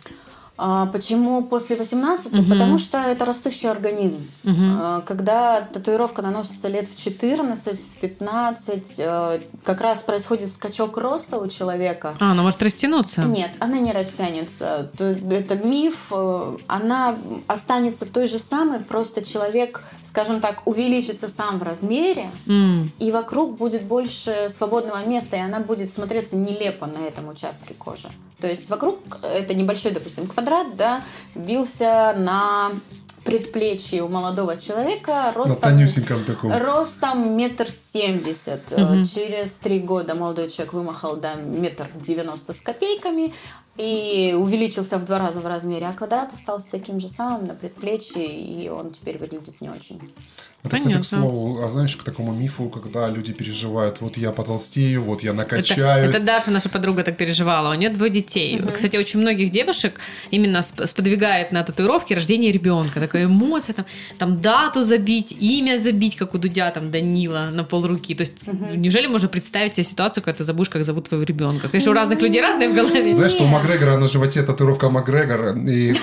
[0.58, 2.32] А почему после 18?
[2.32, 2.50] Мгм.
[2.50, 4.28] Потому что это растущий организм.
[4.46, 11.38] А, Когда татуировка наносится лет в 14, в 15, э, как раз происходит скачок роста
[11.38, 12.16] у человека.
[12.20, 13.22] А, она может растянуться?
[13.24, 14.90] Нет, она не растянется.
[14.98, 16.08] То- Это миф.
[16.12, 17.16] э, Она
[17.48, 19.84] останется той же самой, просто человек,
[20.16, 22.90] скажем так, увеличится сам в размере, М.
[23.00, 28.08] и вокруг будет больше свободного места, и она будет смотреться нелепо на этом участке кожи.
[28.40, 31.04] То есть вокруг это небольшой, допустим, квадрат, да,
[31.36, 32.72] бился на
[33.26, 35.78] предплечье у молодого человека ростом,
[36.44, 38.72] ростом метр семьдесят.
[38.72, 39.06] Мгм.
[39.06, 43.34] Через три года молодой человек вымахал до метр девяносто с копейками
[43.78, 48.26] и увеличился в два раза в размере, а квадрат остался таким же самым на предплечье,
[48.26, 50.14] и он теперь выглядит не очень.
[50.66, 51.18] Это, кстати, к Понятно.
[51.20, 55.40] слову, а знаешь, к такому мифу, когда люди переживают, вот я потолстею, вот я Это,
[55.40, 56.10] накачаюсь.
[56.16, 57.72] это Даша, наша подруга, так переживала.
[57.72, 58.60] У нее двое детей.
[58.74, 60.00] Кстати, очень многих девушек
[60.32, 63.00] именно сп- сподвигает на татуировки рождение ребенка.
[63.00, 63.86] Такая эмоция, там,
[64.18, 68.16] там дату забить, имя забить, как у Дудя, там Данила на полруки.
[68.16, 68.34] То есть,
[68.76, 71.70] неужели можно представить себе ситуацию, когда ты забудешь, как зовут твоего ребенка?
[71.70, 73.14] Конечно, у разных людей разные в голове.
[73.14, 73.48] Знаешь, что у.
[73.48, 75.94] Макгрегора на животе татуировка Макгрегора, и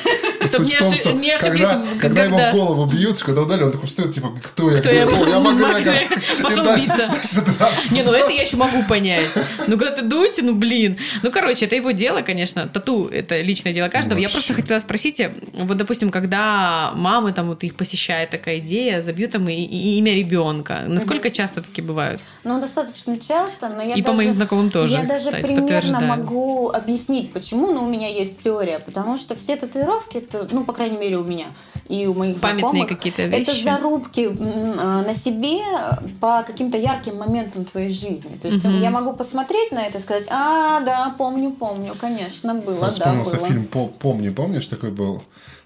[0.49, 2.55] Чтоб суть не в том, ошиб- что не ошиблись когда, в- когда его когда- в
[2.55, 5.03] голову бьют, когда удали, он такой встает, типа, кто я, Кто я?
[5.03, 5.95] Я Макгрегор.
[6.43, 7.11] Пошел биться.
[7.91, 9.31] Не, ну это я еще могу понять.
[9.67, 10.99] Ну, когда ты дуете, ну, блин.
[11.23, 12.69] Ну, короче, это его дело, конечно.
[12.69, 14.19] Тату– это личное дело каждого.
[14.19, 19.01] Я просто хотела спросить, э, вот, допустим, когда мамы, там, вот их посещает такая идея,
[19.01, 20.83] забьют там и, и имя ребенка.
[20.87, 22.21] Насколько часто такие бывают?
[22.45, 26.01] Ну, достаточно часто, но я И по даже, моим знакомым тоже, Я даже кстати, примерно
[26.01, 30.73] могу объяснить, почему, но у меня есть теория, потому что все татуировки, это, ну, по
[30.73, 31.47] крайней мере, у меня,
[31.89, 32.89] и у моих Памятные знакомых.
[32.89, 33.65] какие-то Это вещи.
[33.65, 35.61] зарубки м, а, на себе
[36.21, 38.37] по каким-то ярким моментам твоей жизни.
[38.41, 38.81] То есть Мгм.
[38.81, 43.37] я могу посмотреть на это и сказать, а, да, помню, помню, конечно, было, да, Вспомнился
[43.37, 43.47] было.
[43.49, 45.23] фильм «По- «Помни», помнишь, такой был?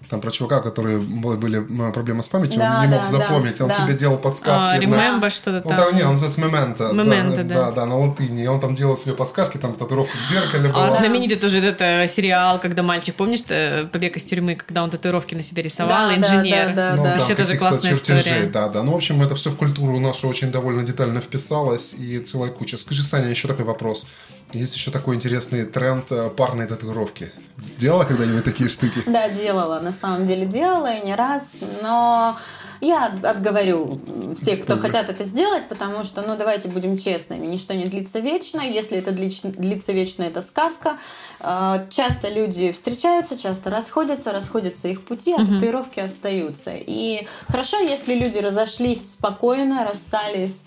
[0.09, 1.59] Там про чувака, у которого были,
[1.91, 3.75] проблемы с памятью, Да, он не мог да, запомнить, да, он да.
[3.75, 4.85] себе делал подсказки.
[4.85, 5.77] А, на- Remember что-то Он там.
[5.87, 6.91] там, не, он называется «Мементо».
[6.93, 7.65] «Мементо», да, да.
[7.65, 7.71] да.
[7.71, 8.43] Да, на латыни.
[8.43, 10.91] И он там делал себе подсказки, там татуировка в зеркале А была.
[10.93, 15.35] знаменитый тоже этот э, сериал, когда мальчик, помнишь, э, побег из тюрьмы, когда он татуировки
[15.35, 16.67] на себе рисовал, Да, да, инженер.
[16.67, 17.09] да, да, Ну, да.
[17.15, 18.45] Вообще тоже каких-то классная чертежей, история.
[18.47, 18.83] Да, да.
[18.83, 22.77] Ну, в общем, это все в культуру нашу очень довольно детально вписалось, и целая куча.
[22.77, 24.05] Скажи, Саня, еще такой вопрос.
[24.53, 27.31] Есть еще такой интересный тренд э, парной татуировки.
[27.77, 29.03] Делала когда-нибудь такие штуки?
[29.05, 32.37] Да, делала, на самом деле делала и не раз, но
[32.79, 33.99] я отговорю
[34.43, 38.61] тех, кто хотят это сделать, потому что, ну, давайте будем честными, ничто не длится вечно,
[38.61, 40.97] если это длится вечно, это сказка.
[41.39, 46.71] Э, Часто люди встречаются, часто расходятся, расходятся их пути, а татуировки остаются.
[46.73, 50.61] И хорошо, если люди разошлись спокойно, расстались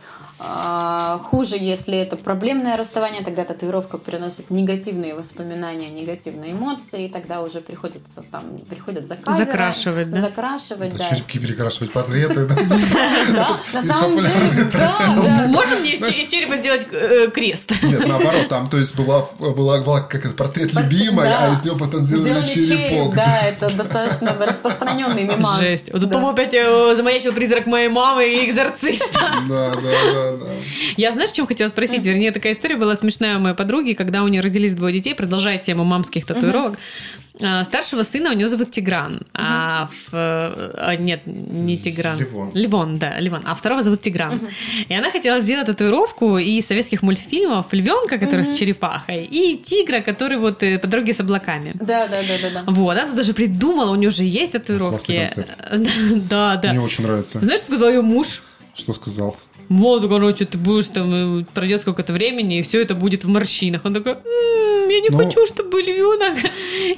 [1.24, 7.60] Хуже, если это проблемное расставание, тогда татуировка приносит негативные воспоминания, негативные эмоции, и тогда уже
[7.60, 10.20] приходится там приходят за кавером, Закрашивать, да?
[10.20, 11.10] закрашивать, да.
[11.10, 13.60] черепки перекрашивать портреты, да?
[13.74, 14.30] На самом деле,
[14.72, 15.46] да, да.
[15.48, 17.74] Можно мне из черепа сделать э, крест?
[17.82, 21.76] Нет, наоборот, там, то есть, была, была, была как это, портрет любимой, а из него
[21.76, 23.14] потом сделали черепок.
[23.14, 25.58] Да, это достаточно распространенный мемас.
[25.58, 25.92] Жесть.
[25.92, 29.34] Вот, по-моему, опять э, замаячил призрак моей мамы и экзорциста.
[29.48, 30.46] Да, да, да, да.
[30.96, 32.04] Я, знаешь, чем хотела спросить?
[32.04, 35.58] Вернее, такая история была смешная у моей подруги, когда у нее родились двое детей, продолжая
[35.58, 36.78] тему мамских татуировок.
[37.42, 39.22] А, Старшего сына у нее зовут Тигран.
[39.32, 42.18] А, в- а, нет, не Тигран.
[42.18, 42.50] Ливон.
[42.54, 43.42] Ливон, да, Ливон.
[43.46, 44.40] А второго зовут Тигран.
[44.88, 50.36] И она хотела сделать татуировку из советских мультфильмов львенка, который с черепахой, и тигра, который
[50.38, 51.72] вот э, по дороге с облаками.
[51.76, 52.62] Да, да, да, да.
[52.66, 55.28] Вот, она даже придумала, у нее уже есть татуировки.
[56.28, 56.70] Да, да.
[56.72, 57.40] Мне очень нравится.
[57.40, 58.42] Знаешь, что сказал ее муж?
[58.74, 59.36] Что сказал?
[59.70, 63.84] Вот, короче, ты будешь там, э, пройдет сколько-то времени, и все это будет в морщинах.
[63.84, 66.36] Он такой, «М, я не Ну- хочу, чтобы львенок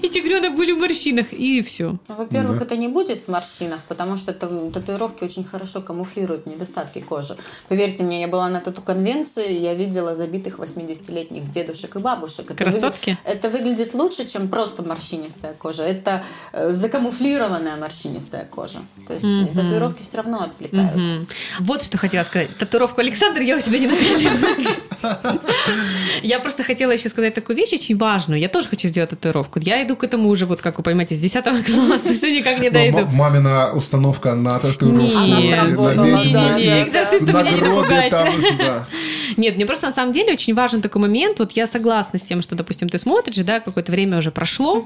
[0.02, 1.26] и тигренок были в морщинах.
[1.32, 1.98] И все.
[2.08, 2.64] Ну, Во-первых, Да.
[2.64, 7.36] это не будет в морщинах, потому что там татуировки очень хорошо камуфлируют недостатки кожи.
[7.68, 12.50] Поверьте мне, я была на тату-конвенции, я видела забитых 80-летних дедушек и бабушек.
[12.50, 13.10] Это Красотки?
[13.10, 15.82] выгля- Это выглядит лучше, чем просто морщинистая кожа.
[15.82, 18.78] Это э, закамуфлированная морщинистая кожа.
[19.06, 19.48] То есть Мгм.
[19.48, 20.96] татуировки все равно отвлекают.
[20.96, 21.26] Мгм.
[21.60, 22.48] Вот что хотела сказать.
[22.62, 24.30] Татуировку Александр я у себя не напялила.
[26.22, 28.38] Я просто хотела еще сказать такую вещь очень важную.
[28.40, 29.58] Я тоже хочу сделать татуировку.
[29.58, 32.14] Я иду к этому уже, вот как вы поймете, с 10 класса.
[32.14, 33.10] Все никак не Ну, м- дойду.
[33.10, 35.02] Мамина установка на татуировку.
[36.04, 38.86] Нет, и экзорциста меня не напугайте.
[39.36, 41.40] мне просто на самом деле очень важен такой момент.
[41.40, 44.84] Вот я согласна с тем, что, допустим, ты смотришь, да, какое-то время уже прошло,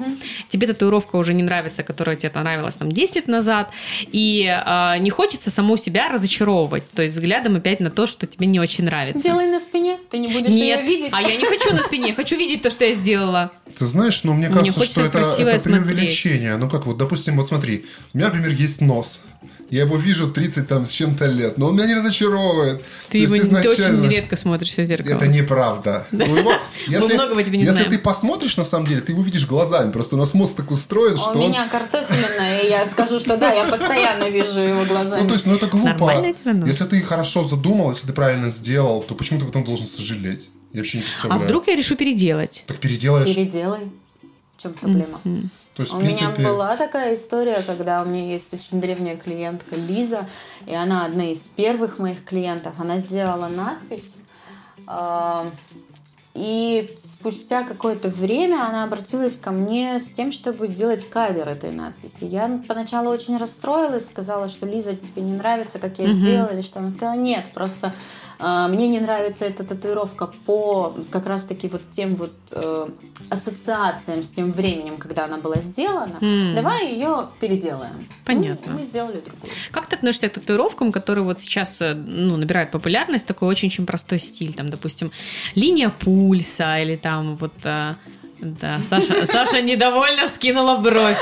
[0.49, 3.71] тебе татуировка уже не нравится, которая тебе нравилась там 10 лет назад,
[4.01, 8.47] и а, не хочется саму себя разочаровывать, то есть взглядом опять на то, что тебе
[8.47, 9.21] не очень нравится.
[9.23, 11.13] Делай на спине, ты не будешь Нет, ее видеть.
[11.13, 13.51] а я не хочу на спине, я хочу видеть то, что я сделала.
[13.77, 15.63] Ты знаешь, ну мне Мне кажется, хочется что это, это смотреть.
[15.87, 16.57] преувеличение.
[16.59, 19.21] Ну как вот, допустим, вот смотри, у меня, например, есть нос.
[19.69, 22.83] Я его вижу 30 там с чем-то лет, но он меня не разочаровывает.
[23.09, 25.15] Ты, его, есть ты очень изначально- редко смотришь в зеркало.
[25.17, 26.07] Это неправда.
[26.13, 26.53] У него-
[26.87, 27.91] если, многого тебе не если знаем.
[27.91, 29.91] ты посмотришь, на самом деле, ты его видишь глазами.
[29.91, 31.51] Просто у нас мозг так устроен, А что у он...
[31.51, 35.23] меня картофельная, и я скажу, что да, я постоянно вижу его глазами.
[35.23, 36.25] Ну, то есть, ну это глупо.
[36.67, 40.49] Если ты хорошо задумал, если ты правильно сделал, то почему ты потом должен сожалеть?
[40.73, 41.43] Я вообще не А представляю.
[41.43, 42.65] вдруг я решу переделать?
[42.67, 43.35] Так переделаешь.
[43.35, 43.91] Переделай.
[44.57, 45.21] В чем проблема?
[45.77, 46.27] То есть, У принципе...
[46.27, 50.27] меня была такая история, когда у меня есть очень древняя клиентка Лиза,
[50.67, 52.75] и она одна из первых моих клиентов.
[52.79, 54.15] Она сделала надпись,
[54.87, 55.47] а,
[56.33, 62.25] и спустя какое-то время она обратилась ко мне с тем, чтобы сделать кавер этой надписи.
[62.25, 66.79] Я поначалу очень расстроилась, сказала, что Лиза, тебе не нравится, как я сделала, или что.
[66.79, 67.93] Она сказала, нет, просто
[68.39, 72.89] мне не нравится эта татуировка по как раз-таки вот тем вот э,
[73.31, 76.17] ассоциациям с тем временем, когда она была сделана.
[76.21, 76.55] М.
[76.55, 78.07] Давай ее переделаем.
[78.25, 78.73] Понятно.
[78.73, 79.53] Ну, мы сделали другую.
[79.71, 84.19] Как ты относишься к татуировкам, которые вот сейчас э, ну, набирают популярность, такой очень-очень простой
[84.19, 85.11] стиль, там, допустим,
[85.55, 87.55] линия пульса или там вот...
[87.65, 87.95] э,
[88.39, 91.17] Да, Саша, Саша недовольно вскинула бровь.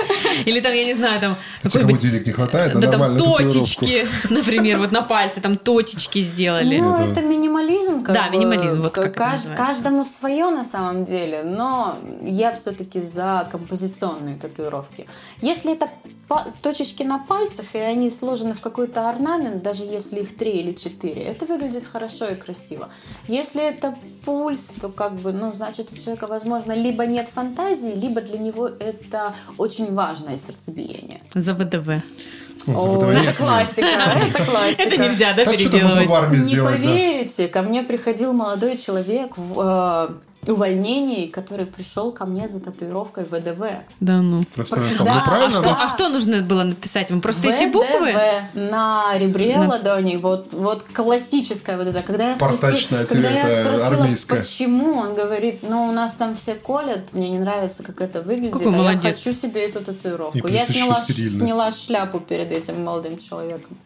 [0.46, 2.00] Или там, я не знаю, там кому какой-нибудь...
[2.00, 6.78] денег не хватает, на Да, там точечки, например, вот на пальце, там точечки сделали.
[6.78, 8.02] Ну, Это- это минимализм.
[8.02, 8.32] Как Да, бы.
[8.32, 9.64] минимализм, вот как это каж- называется.
[9.64, 15.06] Каждому свое на самом деле, но я все-таки за композиционные татуировки.
[15.40, 15.88] Если это
[16.62, 21.22] точечки на пальцах, и они сложены в какой-то орнамент, даже если их три или четыре,
[21.22, 22.88] это выглядит хорошо и красиво.
[23.28, 23.94] Если это
[24.24, 28.66] пульс, то как бы, ну, значит, у человека, возможно, либо нет фантазии, либо для него
[28.68, 31.20] это очень важное сердцебиение.
[31.34, 32.02] За ВДВ.
[32.66, 33.36] Ну, О, это нет.
[33.36, 34.82] классика, это классика.
[34.82, 36.24] Это нельзя, да, Так что-то можно в переделывать?
[36.24, 36.88] армии Не сделать, да.
[36.88, 40.14] поверите, ко мне приходил молодой человек в э,
[40.48, 43.64] увольнении, который пришел ко мне за татуировкой ВДВ.
[44.00, 44.44] Да ну.
[44.54, 45.78] Профессиональный Да, А правильно, что, да?
[45.84, 47.10] а что нужно было написать?
[47.10, 48.12] Вам просто эти буквы?
[48.12, 52.02] ВДВ на ребре На- ладони, вот, вот классическая вот эта.
[52.02, 54.40] Когда я спросила, когда я спросила, армейская.
[54.40, 58.52] почему, он говорит, ну у нас там все колят, мне не нравится, как это выглядит,
[58.52, 59.02] Какой а я молодец.
[59.24, 60.46] хочу себе эту татуировку.
[60.46, 63.76] И я сняла, сняла шляпу перед этим молодым человеком.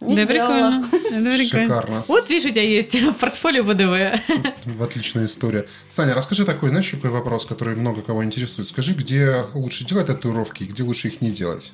[0.00, 0.82] Не да, сделала.
[0.82, 0.82] прикольно.
[0.90, 1.66] Да, прикольно.
[1.66, 2.04] Шикарно.
[2.08, 4.20] Вот видишь, у тебя есть портфолио ВДВ.
[4.64, 5.66] В Отличная история.
[5.88, 8.68] Саня, расскажи такой, знаешь, какой вопрос, который много кого интересует.
[8.68, 11.72] Скажи, где лучше делать татуировки, и где лучше их не делать?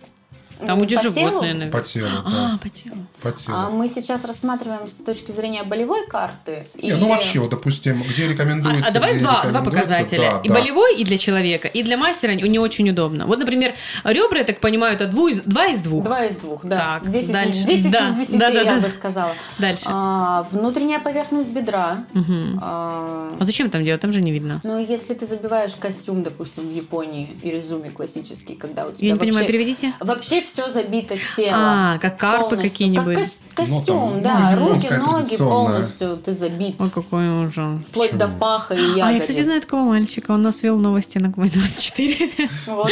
[0.67, 1.15] Там, где По телу?
[1.15, 1.71] животные, наверное.
[1.73, 2.59] По телу, А, да.
[2.63, 2.97] по телу.
[3.23, 3.57] По телу.
[3.57, 6.67] А мы сейчас рассматриваем с точки зрения болевой карты.
[6.81, 8.85] Не, или- ну вообще, вот, допустим, где рекомендуется...
[8.87, 10.19] А, а давай два, два показателя.
[10.35, 10.55] да, и да.
[10.55, 13.27] болевой, и для человека, и для мастера не очень удобно.
[13.27, 13.75] Вот, например,
[14.05, 16.05] ребра, я так понимаю, это дву из- два из двух.
[16.05, 17.01] Два из двух, да.
[17.03, 17.65] Так, 10, дальше.
[17.65, 18.81] 10 Да, из 10, да, да, я да.
[18.81, 19.33] бы сказала.
[19.59, 19.85] Дальше.
[19.89, 22.05] А, внутренняя поверхность бедра.
[22.13, 22.59] Мгм.
[22.63, 24.01] А, А зачем там делать?
[24.01, 24.61] Там же не видно.
[24.65, 29.13] ну, если ты забиваешь костюм, допустим, в Японии, и резюме классический, когда у тебя Я
[29.15, 29.93] не понимаю, вообще, переведите.
[30.01, 31.57] вообще все забито в тело.
[31.57, 32.71] А, как карпы полностью.
[32.71, 33.15] какие-нибудь.
[33.15, 34.51] Как кос- костюм, Ну, там, да.
[34.57, 36.77] ну, руки, ноги полностью ты забит.
[36.79, 37.81] Ой, какой ужас.
[37.89, 39.03] Вплоть до паха и ягодиц.
[39.05, 40.33] А я, кстати, знаю такого мальчика.
[40.33, 42.49] Он нас вел новости на Квай 24.
[42.67, 42.91] Вот,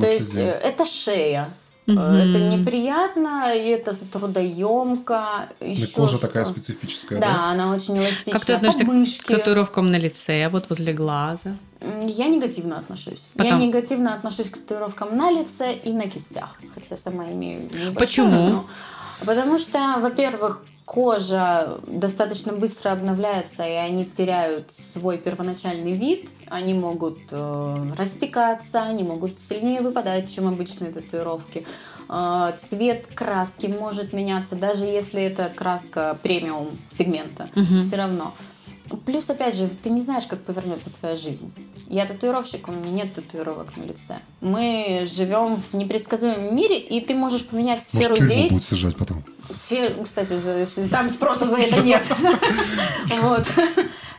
[0.00, 1.50] То есть э, это шея.
[1.98, 5.48] Э, Это неприятно, и это трудоемко.
[5.60, 6.26] И Еще кожа что.
[6.26, 7.44] такая специфическая, Да, да?
[7.50, 8.32] она очень эластичная.
[8.32, 9.32] Как ты относишься к Помышки.
[9.34, 11.54] татуировкам на лице, вот возле глаза?
[12.04, 13.26] Я негативно отношусь.
[13.34, 16.56] Я Потому- негативно отношусь к татуировкам на лице и на кистях.
[16.74, 18.48] Хотя сама имею Почему?
[18.50, 18.66] но-
[19.24, 26.30] Потому что, во-первых, кожа достаточно быстро обновляется, и они теряют свой первоначальный вид.
[26.48, 31.64] Они могут э, растекаться, они могут сильнее выпадать, чем обычные татуировки.
[32.08, 37.48] Э, цвет краски может меняться, даже если это краска премиум сегмента.
[37.54, 37.82] Мгм.
[37.82, 38.34] Все равно.
[38.98, 41.52] Плюс, опять же, ты не знаешь, как повернется твоя жизнь.
[41.88, 44.18] Я татуировщик, у меня нет татуировок на лице.
[44.40, 48.52] Мы живем в непредсказуемом мире, и ты можешь поменять Может, сферу тюрьму деятельности.
[48.54, 49.24] будет сажать потом?
[49.50, 52.02] Сферу, кстати, за- там спроса за это нет.
[53.22, 53.46] Вот.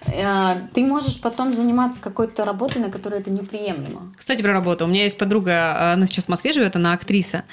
[0.08, 4.12] Э, Ты можешь потом заниматься какой-то работой, на которой это неприемлемо.
[4.18, 4.86] Кстати, про работу.
[4.86, 7.43] У меня есть подруга, она сейчас в Москве живет, она актриса.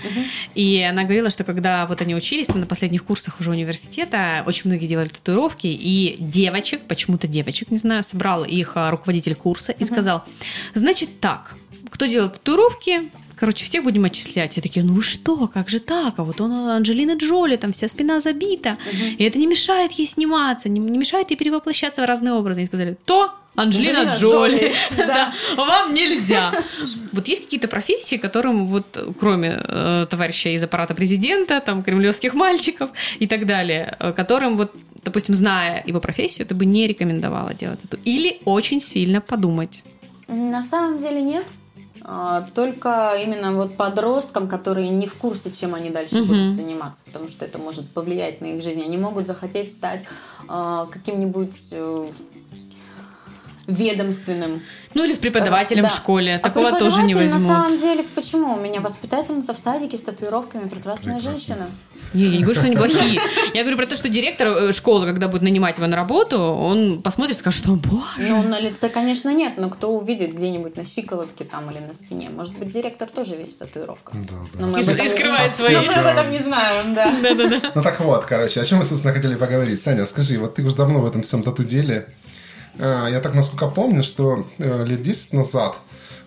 [0.54, 4.62] И она говорила, что когда вот они учились там, на последних курсах уже университета, очень
[4.70, 9.84] многие делали татуировки, и девочек, почему-то девочек, не знаю, собрал их а, руководитель курса и
[9.84, 10.24] сказал,
[10.74, 11.54] значит так,
[11.90, 14.58] кто делает татуировки, короче, всех будем отчислять.
[14.58, 16.14] И такие, ну вы что, как же так?
[16.18, 18.76] А вот он Анджелина Джоли, там вся спина забита,
[19.18, 22.62] и это не мешает ей сниматься, не, не мешает ей перевоплощаться в разные образы.
[22.62, 24.56] И сказали, то Анджелина, Анджелина Джоли.
[24.56, 25.32] Джоли, да.
[25.56, 26.52] Вам нельзя.
[27.12, 32.90] Вот есть какие-то профессии, которым вот кроме э, товарища из аппарата президента, там кремлевских мальчиков
[33.18, 34.72] и так далее, э, которым вот,
[35.02, 37.98] допустим, зная его профессию, ты бы не рекомендовала делать это.
[38.04, 39.82] Или очень сильно подумать.
[40.28, 41.44] На самом деле нет.
[42.10, 46.26] А, Только именно вот подросткам, которые не в курсе, чем они дальше Мгм.
[46.26, 48.82] будут заниматься, потому что это может повлиять на их жизнь.
[48.82, 50.04] Они могут захотеть стать
[50.48, 52.10] а, каким-нибудь э,
[53.68, 54.62] ведомственным.
[54.94, 55.90] Ну или в преподавателем Да.
[55.90, 56.36] в школе.
[56.36, 57.42] А Такого тоже не возьмут.
[57.42, 58.54] На самом деле, почему?
[58.54, 61.30] У меня воспитательница в садике с татуировками, прекрасная Прекрасно.
[61.30, 61.70] женщина.
[62.14, 63.20] Не, я не говорю, что они плохие.
[63.52, 67.02] Я говорю про то, что директор э, школы, когда будет нанимать его на работу, он
[67.02, 68.02] посмотрит и скажет, что боже.
[68.18, 72.30] Ну, на лице, конечно, нет, но кто увидит где-нибудь на щиколотке там или на спине?
[72.30, 74.14] Может быть, директор тоже весь в татуировках.
[74.14, 74.60] Да, да.
[74.60, 75.86] Но мы И- об этом и не- скрывает но свои.
[75.86, 77.70] мы об этом не знаем, да.
[77.74, 79.82] Ну так вот, короче, о чем мы, собственно, хотели поговорить.
[79.82, 82.08] Саня, скажи, вот ты уже давно в этом всем тату-деле.
[82.78, 85.76] А, Я так, насколько помню, что э, лет 10 назад,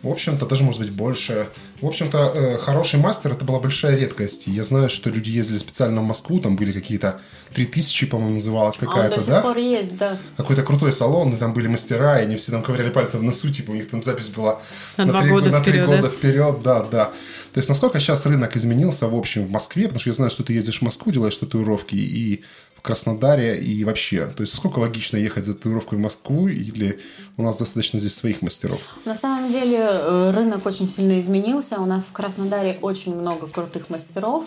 [0.04, 1.48] в общем-то, даже, может быть, больше,
[1.80, 4.48] в общем-то, э, хороший мастер– это была большая редкость.
[4.48, 7.22] Я знаю, что люди ездили специально в Москву, там были какие-то
[7.54, 9.42] 3000, по-моему, называлась А он какая-то, до сих да?
[9.42, 10.18] пор есть, да.
[10.38, 13.52] Какой-то крутой салон, и там были мастера, и они все там ковыряли пальцем в носу,
[13.52, 14.60] типа у них там запись была
[14.98, 15.96] На два три, года на три вперед, да?
[15.98, 17.12] года вперед, да, да.
[17.54, 20.44] То есть насколько сейчас рынок изменился в общем в Москве, потому что я знаю, что
[20.44, 22.44] ты ездишь в Москву, делаешь татуировки и
[22.76, 24.28] в Краснодаре, и вообще.
[24.28, 27.00] То есть насколько логично ехать за татуировкой в Москву, или
[27.38, 28.82] у нас достаточно здесь своих мастеров?
[29.06, 31.80] На самом деле э, рынок очень сильно изменился.
[31.80, 34.46] У нас в Краснодаре очень много крутых мастеров.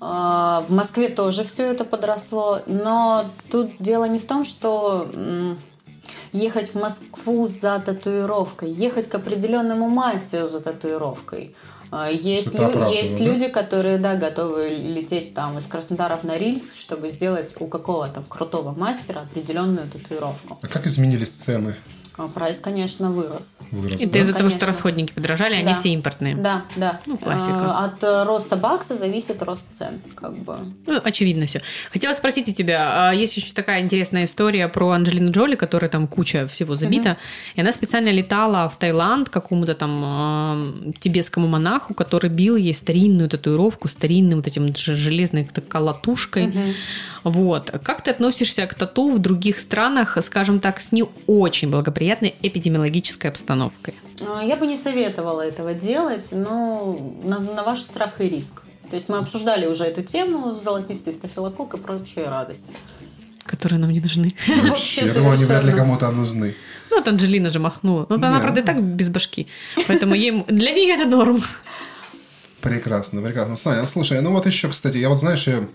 [0.00, 2.60] А, В Москве тоже все это подросло.
[2.66, 5.08] Но тут дело не в том, что
[6.32, 11.54] ехать в Москву за татуировкой, ехать к определенному мастеру за татуировкой.
[11.96, 13.24] А, Есть, лю- есть да?
[13.24, 18.72] люди, которые, да, готовы лететь там из Краснодара в Норильск, чтобы сделать у какого-то крутого
[18.76, 20.58] мастера определенную татуировку.
[20.60, 21.76] А как изменились цены?
[22.16, 23.58] А прайс, конечно, вырос.
[23.72, 24.18] Вырос, Это да?
[24.20, 25.74] из-за того, что расходники подорожали, они Да.
[25.74, 26.36] все импортные.
[26.36, 27.00] Да, да.
[27.06, 27.50] Ну, классика.
[27.52, 30.58] Э, От э, роста бакса зависит рост цен, как бы.
[30.86, 31.60] Ну, очевидно все.
[31.90, 36.06] Хотела спросить у тебя, а, есть еще такая интересная история про Анджелину Джоли, которая там
[36.06, 37.16] куча всего забита,
[37.56, 42.74] и она специально летала в Таиланд к какому-то там а, тибетскому монаху, который бил ей
[42.74, 46.52] старинную татуировку, старинным вот этим железной колотушкой.
[47.24, 47.70] Вот.
[47.82, 51.70] Как ты относишься к тату в других странах, скажем так, с не очень
[52.04, 53.94] благоприятной эпидемиологической обстановкой?
[54.20, 58.62] Э, Я бы не советовала этого делать, но на, на ваш страх и риск.
[58.90, 62.74] То есть мы обсуждали уже эту тему, золотистый стафилококк и прочие радости.
[63.44, 64.30] Которые нам не нужны.
[64.62, 66.54] Вообще Я думаю, они вряд ли кому-то нужны.
[66.90, 68.06] Ну, вот Анджелина же махнула.
[68.08, 68.66] Ну, она, правда, и ну.
[68.66, 69.46] так без башки.
[69.88, 71.42] Поэтому ей, для них это норм.
[72.60, 73.56] Прекрасно, прекрасно.
[73.56, 75.68] Саня, слушай, ну вот еще, кстати, я вот, знаешь, я, а,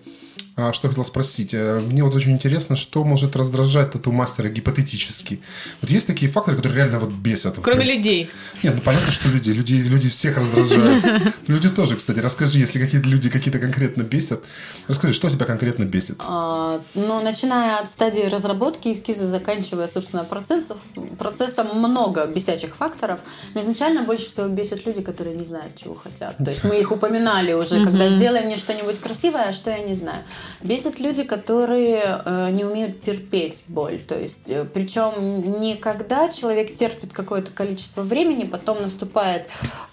[0.74, 1.53] что хотел спросить.
[1.53, 5.39] Э, Мне вот очень интересно, что может раздражать тату-мастера гипотетически.
[5.82, 7.55] Вот есть такие факторы, которые реально вот бесят.
[7.62, 7.97] Кроме прям.
[7.97, 8.30] людей.
[8.64, 11.05] Нет, ну понятно, что люди, люди, люди всех раздражают.
[11.47, 14.43] Люди тоже, кстати, расскажи, если какие-то люди какие-то конкретно бесят,
[14.88, 16.18] расскажи, что тебя конкретно бесит?
[16.20, 20.78] А, Ну, начиная от стадии разработки эскиза, заканчивая, собственно, процессов,
[21.18, 23.20] процессом много бесячих факторов,
[23.55, 26.38] но изначально больше всего бесят люди, которые не знают, чего хотят.
[26.38, 29.93] То есть мы их упоминали уже, когда сделай мне что-нибудь красивое, а что я не
[29.93, 30.24] знаю.
[30.61, 33.99] Бесят люди, которые э, не умеют терпеть боль.
[33.99, 39.47] То есть, э, причем не когда человек терпит какое-то количество времени, потом наступает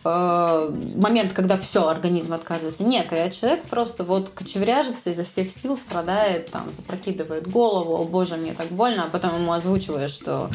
[0.05, 2.85] э, момент, когда все, организм отказывается.
[2.85, 8.37] Нет, когда человек просто вот кочевряжется изо всех сил, страдает, там, запрокидывает голову, о боже,
[8.37, 10.51] мне так больно, а потом ему озвучиваешь, что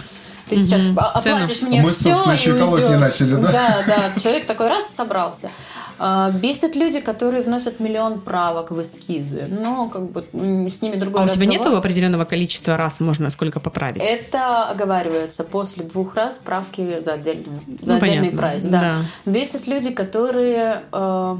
[0.50, 1.36] ты сейчас о- Цену.
[1.38, 3.52] оплатишь мне Мы, все собственно, еще колоть не начали, да?
[3.52, 5.50] Да, да, человек такой раз собрался.
[6.04, 9.46] А, Бесят люди, которые вносят миллион правок в эскизы.
[9.48, 11.66] Но как бы с ними другой А у тебя разговор.
[11.68, 14.02] нету определенного количества раз можно сколько поправить?
[14.02, 17.46] Это оговаривается после двух раз правки за отдельный,
[17.82, 18.00] за Ну, отдельный
[18.32, 18.64] понятно, прайс.
[18.64, 18.82] Да.
[19.26, 19.32] да.
[19.32, 20.82] Бесят люди, которые...
[20.92, 21.38] э,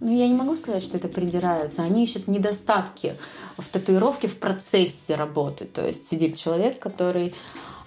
[0.00, 1.82] ну, я не могу сказать, что это придираются.
[1.82, 3.14] Они ищут недостатки
[3.58, 5.64] в татуировке в процессе работы.
[5.64, 7.34] То есть сидит человек, который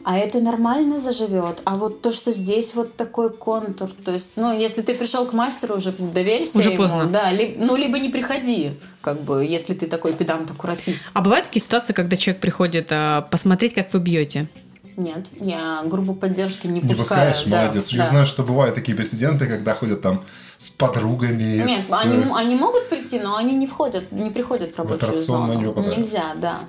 [0.06, 1.62] а это нормально заживет.
[1.64, 5.34] А вот то, что здесь вот такой контур, то есть, ну, если ты пришел к
[5.34, 7.06] мастеру, уже доверься Уже ему, поздно.
[7.08, 8.72] да, ли- ну, либо не приходи,
[9.02, 11.04] как бы, если ты такой педант-аккуратист.
[11.14, 14.49] А бывают такие ситуации, когда человек приходит а, посмотреть, как вы бьете?
[14.97, 17.32] Нет, я группу поддержки не, Не пускаю.
[17.32, 17.43] пускаешь?
[17.45, 17.88] да, Молодец.
[17.89, 18.08] Я да.
[18.10, 20.22] знаю, что бывают такие прецеденты, когда ходят там
[20.58, 21.64] с подругами.
[21.66, 25.10] Нет, с, они, э, они могут прийти, но они не входят, не приходят в рабочую
[25.12, 25.60] операционную зону.
[25.68, 25.97] не попадают.
[25.97, 26.60] Нельзя, да.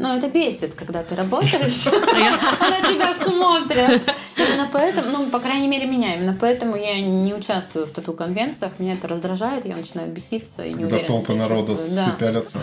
[0.00, 1.90] Но это бесит, когда ты работаешь, а
[2.70, 4.02] на тебя смотрят.
[4.34, 8.92] Именно поэтому, ну, по крайней мере, меня, именно поэтому я не участвую в тату-конвенциях, меня
[8.92, 12.60] это раздражает, я начинаю беситься и не Когда уверена толпы народа все Да, пялятся.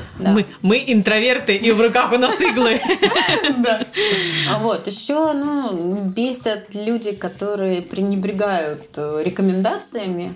[0.64, 2.82] мы интроверты, и в руках у нас иглы.
[3.60, 3.86] Да.
[4.52, 10.36] А вот еще, ну, бесят люди, которые пренебрегают э, рекомендациями.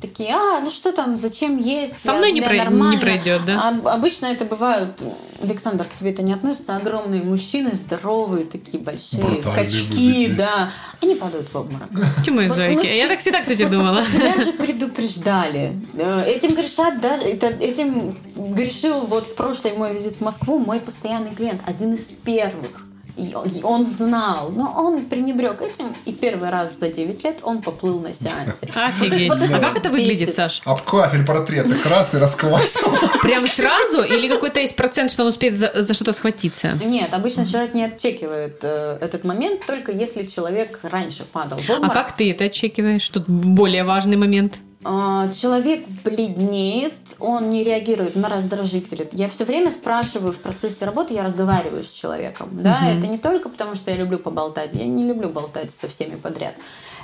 [0.00, 1.98] Такие, а, ну что там, зачем есть?
[2.02, 3.00] Со мной не Да, прой- не нормально».
[3.00, 3.72] пройдет, да?
[3.84, 4.90] А- обычно это бывают,
[5.42, 10.26] Александр, к тебе это не относится, огромные мужчины, здоровые, такие большие, Брутальные качки, мужики.
[10.36, 10.70] да.
[11.00, 11.88] Они падают в обморок.
[12.24, 12.76] Че мои Вот, зайки?
[12.76, 14.04] ну, Я так всегда, кстати, думала.
[14.12, 15.78] Тебя же предупреждали.
[15.94, 20.78] Э, Этим грешат, да, это, этим грешил вот в прошлый мой визит в Москву мой
[20.80, 22.85] постоянный клиент, один из первых.
[23.16, 28.00] И он- знал, но он пренебрег этим, и первый раз за 9 лет он поплыл
[28.00, 28.68] на сеансе.
[28.74, 29.30] Офигеть.
[29.30, 30.34] Вот это А как это выглядит.
[30.34, 30.60] Саш?
[30.64, 32.88] Об кафель портрет так раз и расквасил.
[33.22, 34.02] Прям сразу?
[34.02, 36.70] Или какой-то есть процент, что он успеет за, за что-то схватиться?
[36.84, 41.88] Нет, обычно человек не отчекивает э, этот момент, только если человек раньше падал в А
[41.88, 43.08] как ты это отчекиваешь?
[43.08, 44.58] Тут более важный момент.
[44.88, 49.08] А, Человек бледнеет, он не реагирует на раздражители.
[49.12, 52.50] Я все время спрашиваю в процессе работы, я разговариваю с человеком.
[52.52, 52.80] Да?
[52.88, 56.54] Это не только потому, что я люблю поболтать, я не люблю болтать со всеми подряд.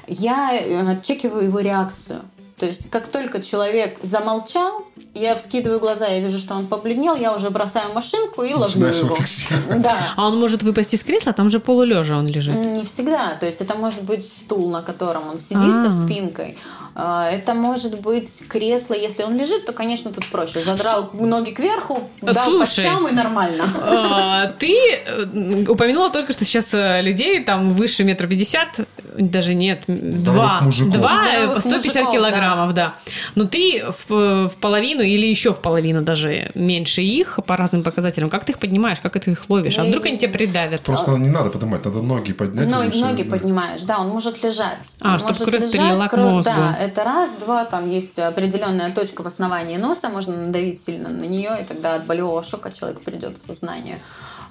[0.06, 2.22] Я э, отчекиваю его реакцию.
[2.62, 7.34] То есть, как только человек замолчал, я вскидываю глаза, я вижу, что он побледнел, я
[7.34, 9.78] уже бросаю машинку и ловлю Начинаешь его.
[9.78, 10.12] Да.
[10.16, 12.54] А он может выпасть из кресла, там же полулежа он лежит.
[12.54, 13.34] Не всегда.
[13.40, 15.90] То есть это может быть стул, на котором он сидит А.
[15.90, 16.56] со спинкой.
[16.94, 18.94] А, Это может быть кресло.
[18.94, 20.62] Если он лежит, то, конечно, тут проще.
[20.62, 22.84] Задрал ноги кверху, дал по Слушай.
[22.84, 23.64] щам и нормально.
[23.82, 24.76] А, Ты
[25.06, 28.80] э, упомянула только что сейчас э, людей там выше метра пятьдесят,
[29.18, 30.94] даже нет, два, мужиков.
[30.94, 32.94] два э, Здоровых по 150 мужиков, килограммов, да.
[33.34, 38.30] Но ты в, в половину или еще в половину даже меньше их по разным показателям.
[38.30, 39.78] Как ты их поднимаешь, как ты их ловишь?
[39.78, 40.82] А Я вдруг не- они тебя придавят?
[40.82, 42.68] Просто не надо поднимать, надо ноги поднять.
[42.68, 43.30] Ноги, выше, ноги да.
[43.36, 44.78] поднимаешь, да, он может лежать.
[45.00, 46.50] А, Он чтоб может кровь лежать, кровь- мозгу.
[46.54, 51.24] Да, это раз, два, там есть определенная точка в основании носа, можно надавить сильно на
[51.24, 53.98] нее, и тогда от болевого шока человек придет в сознание.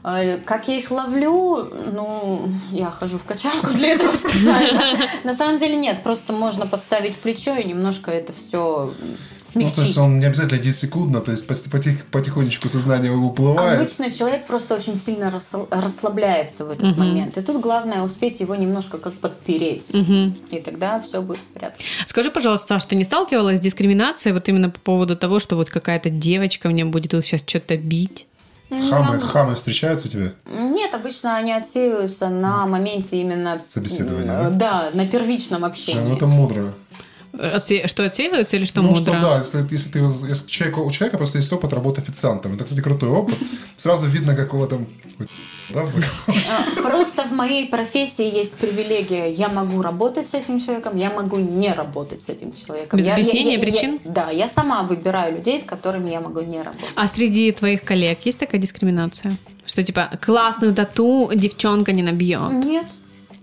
[0.04, 1.70] Э, Как я их ловлю?
[1.94, 4.98] Ну, я хожу в качалку для этого специально.
[5.24, 8.94] На самом деле нет, просто можно подставить плечо и немножко это все
[9.54, 9.98] Ну, то есть смягчить.
[9.98, 13.80] он не обязательно 10 секундно, то есть потих- потихонечку сознание уплывает.
[13.82, 17.38] Обычно человек просто очень сильно расслаб- расслабляется в этот момент.
[17.38, 19.88] И тут главное успеть его немножко как подпереть.
[19.92, 21.86] И тогда все будет в порядке.
[22.08, 25.70] Скажи, пожалуйста, Саш, ты не сталкивалась с дискриминацией вот именно по поводу того, что вот
[25.70, 28.28] какая-то девочка мне будет тут сейчас что-то бить?
[28.90, 30.32] Хамы, хамы встречаются у тебя?
[30.46, 33.60] Нет, обычно они отсеиваются на моменте именно...
[33.60, 34.50] Собеседования, да?
[34.50, 36.16] Да, на первичном Ну, общении.
[36.16, 36.74] это мудро.
[37.34, 39.02] Отсе- Что, отсеиваются или что ну, мудро?
[39.14, 42.54] что да, если, если ты, если человека, у человека просто есть опыт работы официантом.
[42.54, 43.36] Это, кстати, крутой опыт.
[43.78, 44.86] Сразу видно, какого там...
[45.74, 45.86] Да,
[46.28, 49.32] А, Просто в моей профессии есть привилегия.
[49.32, 52.98] Я могу работать с этим человеком, я могу не работать с этим человеком.
[53.00, 54.00] Без Я- объяснения я- я- причин?
[54.04, 56.90] Да, я сама выбираю людей, с которыми я могу не работать.
[56.96, 59.38] А среди твоих коллег есть такая дискриминация?
[59.66, 62.52] Что типа классную тату девчонка не набьет?
[62.52, 62.86] Нет.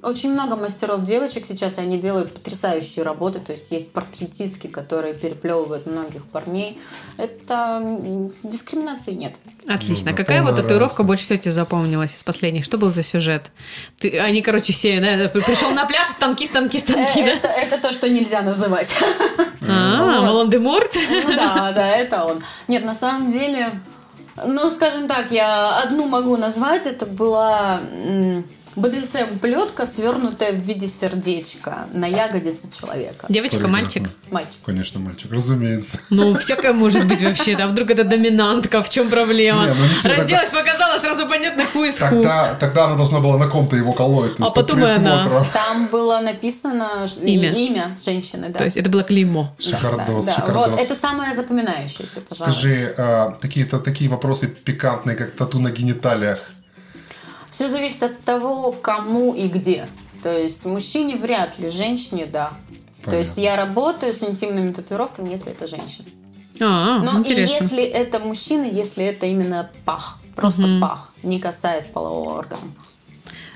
[0.03, 3.41] Очень много мастеров девочек сейчас, и они делают потрясающие работы.
[3.41, 6.81] То есть есть портретистки, которые переплевывают многих парней.
[7.17, 7.83] Это
[8.45, 9.35] дискриминации нет.
[9.67, 10.11] Отлично.
[10.11, 11.03] Ну да, Какая вот татуировка равенство.
[11.03, 12.65] больше всего тебе запомнилась из последних?
[12.65, 13.51] Что был за сюжет?
[13.99, 17.53] Ты, они, короче, все, да, пришел на пляж, станки, станки, станки, Э, да?
[17.55, 18.95] Это, то, что нельзя называть.
[19.69, 20.93] А, Волан-де-Морт?
[21.11, 22.43] Ну да, да, это он.
[22.69, 23.71] Нет, на самом деле,
[24.47, 26.87] ну, скажем так, я одну могу назвать.
[26.87, 27.81] Это была
[28.79, 33.27] БДСМ плетка, свернутая в виде сердечка на ягодице человека.
[33.29, 34.09] Девочка, мальчик?
[34.31, 34.61] Мальчик.
[34.65, 35.99] Конечно, мальчик, разумеется.
[36.11, 37.67] Ну, всякое может быть вообще, да.
[37.67, 39.67] Вдруг это доминантка, в чем проблема?
[39.67, 42.07] Не, ну Разделась, показала, сразу понятно, хуй из ху.
[42.09, 44.33] Тогда, тогда она должна была на ком-то его колоть.
[44.39, 45.45] А потом и она.
[45.53, 47.53] Там было написано Имя.
[47.53, 48.59] имя женщины, да.
[48.59, 49.55] То есть это было клеймо.
[49.59, 50.41] Шикардос, да, да.
[50.41, 50.71] шикардос.
[50.71, 52.53] Вот, это самое запоминающееся, пожалуй.
[52.53, 56.41] Скажи, а, такие-то такие вопросы пикантные, как тату на гениталиях.
[57.59, 59.89] Все зависит от того, кому и где.
[60.23, 62.53] То есть мужчине вряд ли, женщине да.
[63.05, 63.41] То есть Понятно.
[63.41, 66.07] я работаю с интимными татуировками, если это женщина.
[66.61, 67.57] А, Но и интересно.
[67.61, 72.63] если это мужчина, если это именно пах, просто пах, не касаясь полового органа.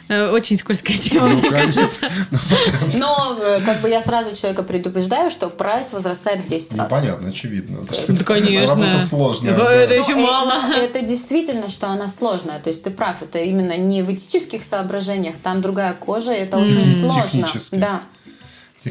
[0.09, 1.29] Э, Очень скользкая тема.
[1.29, 1.89] Ну, конечно.
[2.31, 6.73] Ну, смотри, Но э, как бы я сразу человека предупреждаю, что прайс возрастает в 10
[6.73, 6.91] Ну, раз.
[6.91, 7.79] понятно, очевидно.
[8.09, 8.75] Да, конечно.
[8.75, 9.53] Работа сложная.
[9.55, 9.73] Это- да.
[9.73, 10.55] это Ну, еще э, мало.
[10.69, 12.61] ну, Это действительно, что она сложная.
[12.61, 17.01] То есть ты прав, это именно не в этических соображениях, там другая кожа, это очень
[17.01, 17.23] сложно.
[17.47, 17.77] Технически.
[17.77, 18.03] Да.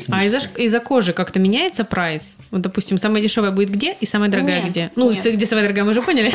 [0.09, 2.37] А из-за, из-за кожи как-то меняется прайс?
[2.49, 4.91] Вот, допустим, самая дешевая будет где и самая дорогая Нет, где?
[4.95, 5.21] Ну, нет.
[5.25, 6.33] где самая дорогая, мы уже поняли.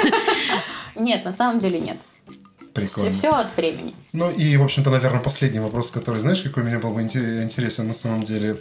[0.95, 1.97] Нет, на самом деле нет.
[2.77, 3.11] Прикольно.
[3.12, 3.95] Все, от времени.
[4.12, 7.89] Ну и, в общем-то, наверное, последний вопрос, который, знаешь, какой мне был бы интере- интересен
[7.89, 8.59] на самом деле.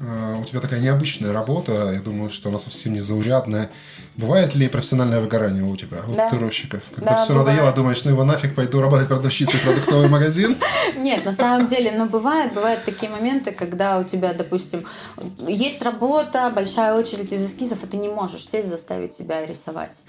[0.00, 3.68] Э, У тебя такая необычная работа, я думаю, что она совсем не заурядная.
[4.16, 6.24] Бывает ли профессиональное выгорание у тебя, у Да.
[6.24, 6.82] татуировщиков?
[6.94, 7.46] Когда Да, все бывает.
[7.48, 10.56] надоело, думаешь, ну его нафиг, пойду работать продавщицей в продуктовый магазин?
[10.96, 14.84] Нет, на самом деле, но бывает, бывают такие моменты, когда у тебя, допустим,
[15.48, 20.02] есть работа, большая очередь из эскизов, и ты не можешь сесть, заставить себя рисовать.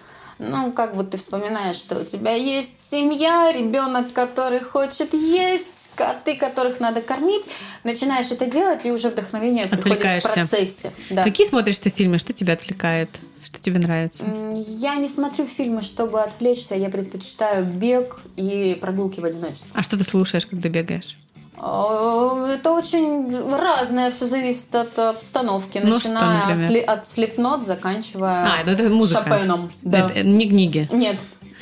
[0.49, 6.35] Ну, как бы ты вспоминаешь, что у тебя есть семья, ребенок, который хочет есть, коты,
[6.35, 7.45] которых надо кормить,
[7.83, 10.91] начинаешь это делать, и уже вдохновение приходит в процессе.
[11.09, 11.23] Да.
[11.23, 12.17] Какие смотришь ты фильмы?
[12.17, 13.09] Что тебя отвлекает?
[13.43, 14.23] Что тебе нравится?
[14.67, 19.69] Я не смотрю фильмы, чтобы отвлечься, я предпочитаю бег и прогулки в одиночестве.
[19.73, 21.17] А что ты слушаешь, когда бегаешь?
[21.57, 26.71] А, Это очень разное, все зависит от обстановки, Ну, что, начиная например?
[26.71, 29.23] сли- от слепнот, заканчивая А, это, это музыка.
[29.23, 29.71] Шопеном.
[29.81, 29.99] Да.
[30.09, 30.87] Это не книги.
[30.91, 31.17] Нет,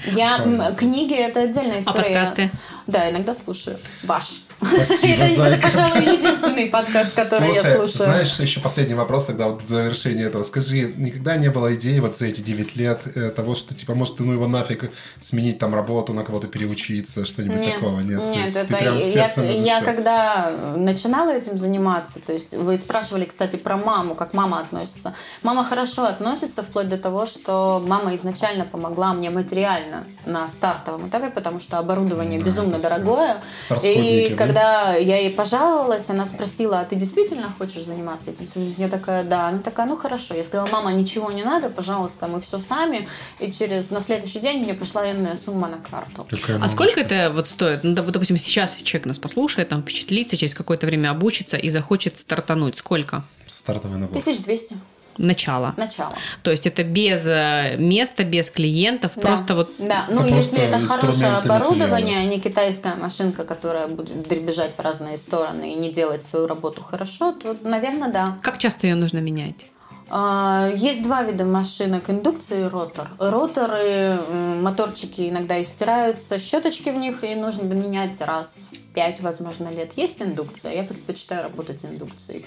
[0.08, 0.40] я
[0.78, 2.04] книги это отдельная А история.
[2.04, 2.52] подкасты?
[2.88, 3.80] Да, иногда слушаю.
[4.04, 4.42] Ваш.
[4.62, 7.90] Спасибо, это, это, пожалуй, единственный подкаст, который я слушаю.
[7.90, 10.44] знаешь, еще последний вопрос тогда вот в завершение этого.
[10.44, 14.18] Скажи, никогда не было идеи вот за эти 9 лет э, того, что типа, может,
[14.18, 18.02] ты ну его нафиг сменить там работу, на кого-то переучиться, что-нибудь Нет, такого?
[18.02, 24.16] Нет, нет, это я, когда начинала этим заниматься, то есть вы спрашивали, кстати, про маму,
[24.16, 25.16] как мама относится.
[25.42, 31.30] Мама хорошо относится, вплоть до того, что мама изначально помогла мне материально на стартовом этапе,
[31.30, 33.42] потому что оборудование Да, безумно дорогое.
[33.84, 34.51] И да?
[34.54, 38.76] Когда я ей пожаловалась, она спросила, а ты действительно хочешь заниматься этим всю жизнь?
[38.78, 39.48] Я такая, да.
[39.48, 40.34] Она такая, ну хорошо.
[40.36, 43.08] Я сказала, мама, ничего не надо, пожалуйста, мы все сами.
[43.40, 46.26] И через на следующий день мне пришла иная сумма на карту.
[46.30, 46.70] Какая А мамочка.
[46.76, 47.84] сколько это вот стоит?
[47.84, 52.20] Ну, доп- допустим, сейчас человек нас послушает, там впечатлится, через какое-то время обучится и захочет
[52.20, 52.78] стартануть.
[52.78, 53.24] Сколько?
[53.48, 54.18] Стартовый набор.
[54.18, 54.76] 1200.
[55.26, 55.74] Начало.
[55.78, 56.14] Начало.
[56.44, 59.22] То есть это без э, места, без клиентов, Да.
[59.22, 62.22] просто вот Да, Ну, ну если просто это хорошее оборудование, материалы.
[62.22, 66.82] а не китайская машинка, которая будет дребезжать в разные стороны и не делать свою работу
[66.84, 68.38] хорошо, то, наверное, да.
[68.42, 69.68] как часто ее нужно менять?
[70.14, 73.08] А, есть два вида машинок, индукция и ротор.
[73.18, 74.20] Роторы,
[74.62, 79.94] моторчики иногда истираются, щеточки в них, и нужно менять раз в пять, возможно, лет.
[79.96, 82.46] Есть индукция, я предпочитаю работать индукцией.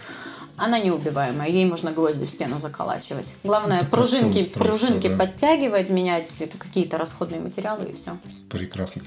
[0.58, 3.32] Она неубиваемая, ей можно гвозди в стену заколачивать.
[3.44, 5.16] Главное, пружинки, пружинки да.
[5.16, 8.18] подтягивать, менять какие-то расходные материалы и все.
[8.50, 9.00] Прекрасно.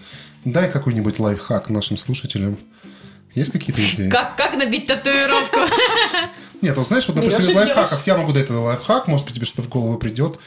[0.45, 2.57] Дай какой-нибудь лайфхак нашим слушателям.
[3.37, 4.09] Есть какие-то идеи?
[4.09, 5.59] Как, как набить татуировку?
[6.63, 9.45] Нет, вот знаешь, вот, допустим, из лайфхаков, я могу дать этот лайфхак, может быть, тебе
[9.45, 10.39] что-то в голову придет.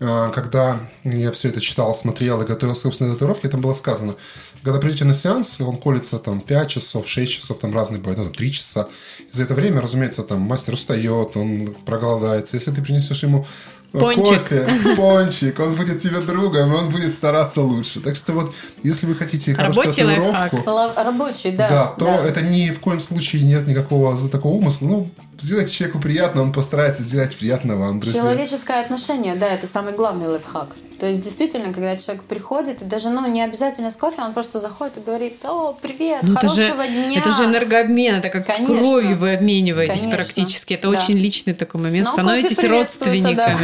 [0.00, 4.16] А, когда я все это читал, смотрел и готовил собственные татуировки, там было сказано,
[4.64, 8.28] когда придете на сеанс, он колется там 5 часов, 6 часов, там разные бывают, ну,
[8.28, 8.88] 3 часа.
[9.20, 12.56] И за это время, разумеется, там мастер устает, он проголодается.
[12.56, 13.46] Если ты принесешь ему
[13.92, 14.24] Пончик.
[14.24, 14.66] кофе,
[14.96, 18.00] пончик, он будет тебе другом, и он будет стараться лучше.
[18.00, 20.62] Так что вот, если вы хотите хорошую Рабочий татуировку...
[20.96, 21.68] Рабочий, да.
[21.68, 22.26] Да, то да.
[22.26, 24.86] это ни в коем случае нет никакого такого умысла.
[24.86, 28.22] Ну, сделайте человеку приятно, он постарается сделать приятно вам, друзья.
[28.22, 30.68] Человеческое отношение, да, это самый главный лайфхак.
[31.02, 34.60] То есть, действительно, когда человек приходит, и даже, ну, не обязательно с кофе, он просто
[34.60, 37.18] заходит и говорит, о, привет, ну, хорошего это же, дня.
[37.18, 38.78] Это же энергообмен, это как Конечно.
[38.78, 40.16] кровью вы обмениваетесь Конечно.
[40.16, 40.74] практически.
[40.74, 40.96] Это да.
[40.96, 42.06] очень личный такой момент.
[42.06, 43.34] Но Становитесь родственниками.
[43.34, 43.58] Да.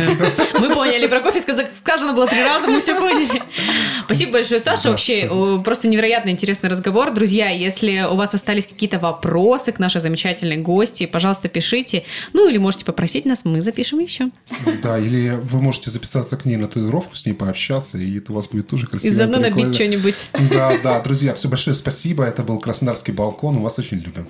[0.59, 3.40] Мы поняли про кофе, сказано было три раза, мы все поняли.
[4.06, 4.90] Спасибо большое, Саша.
[4.90, 5.31] Вообще,
[5.62, 7.12] просто невероятно интересный разговор.
[7.12, 12.02] Друзья, если у вас остались какие-то вопросы к нашей замечательной гости, пожалуйста, пишите.
[12.32, 14.31] Ну, или можете попросить нас, мы запишем еще.
[14.82, 18.34] Да, или вы можете записаться к ней на татуировку с ней пообщаться, и это у
[18.34, 19.12] вас будет тоже красиво.
[19.12, 20.16] И заодно набить что-нибудь.
[20.50, 22.24] Да, да, друзья, все большое спасибо.
[22.24, 23.56] Это был Краснодарский балкон.
[23.56, 24.26] Мы вас очень любим.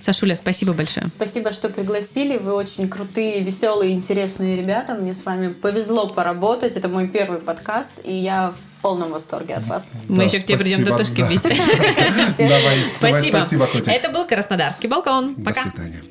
[0.00, 1.06] Сашуля, спасибо большое.
[1.06, 2.36] Спасибо, что пригласили.
[2.36, 4.94] Вы очень крутые, веселые, интересные ребята.
[4.94, 6.76] Мне с вами повезло поработать.
[6.76, 9.86] Это мой первый подкаст, и я в полном восторге от вас.
[10.08, 11.42] Мы да, еще к тебе придем татушки бить.
[11.42, 13.38] Давай, спасибо.
[13.38, 15.36] Спасибо, Это был Краснодарский балкон.
[15.36, 15.64] Пока.
[15.64, 16.02] До свидания.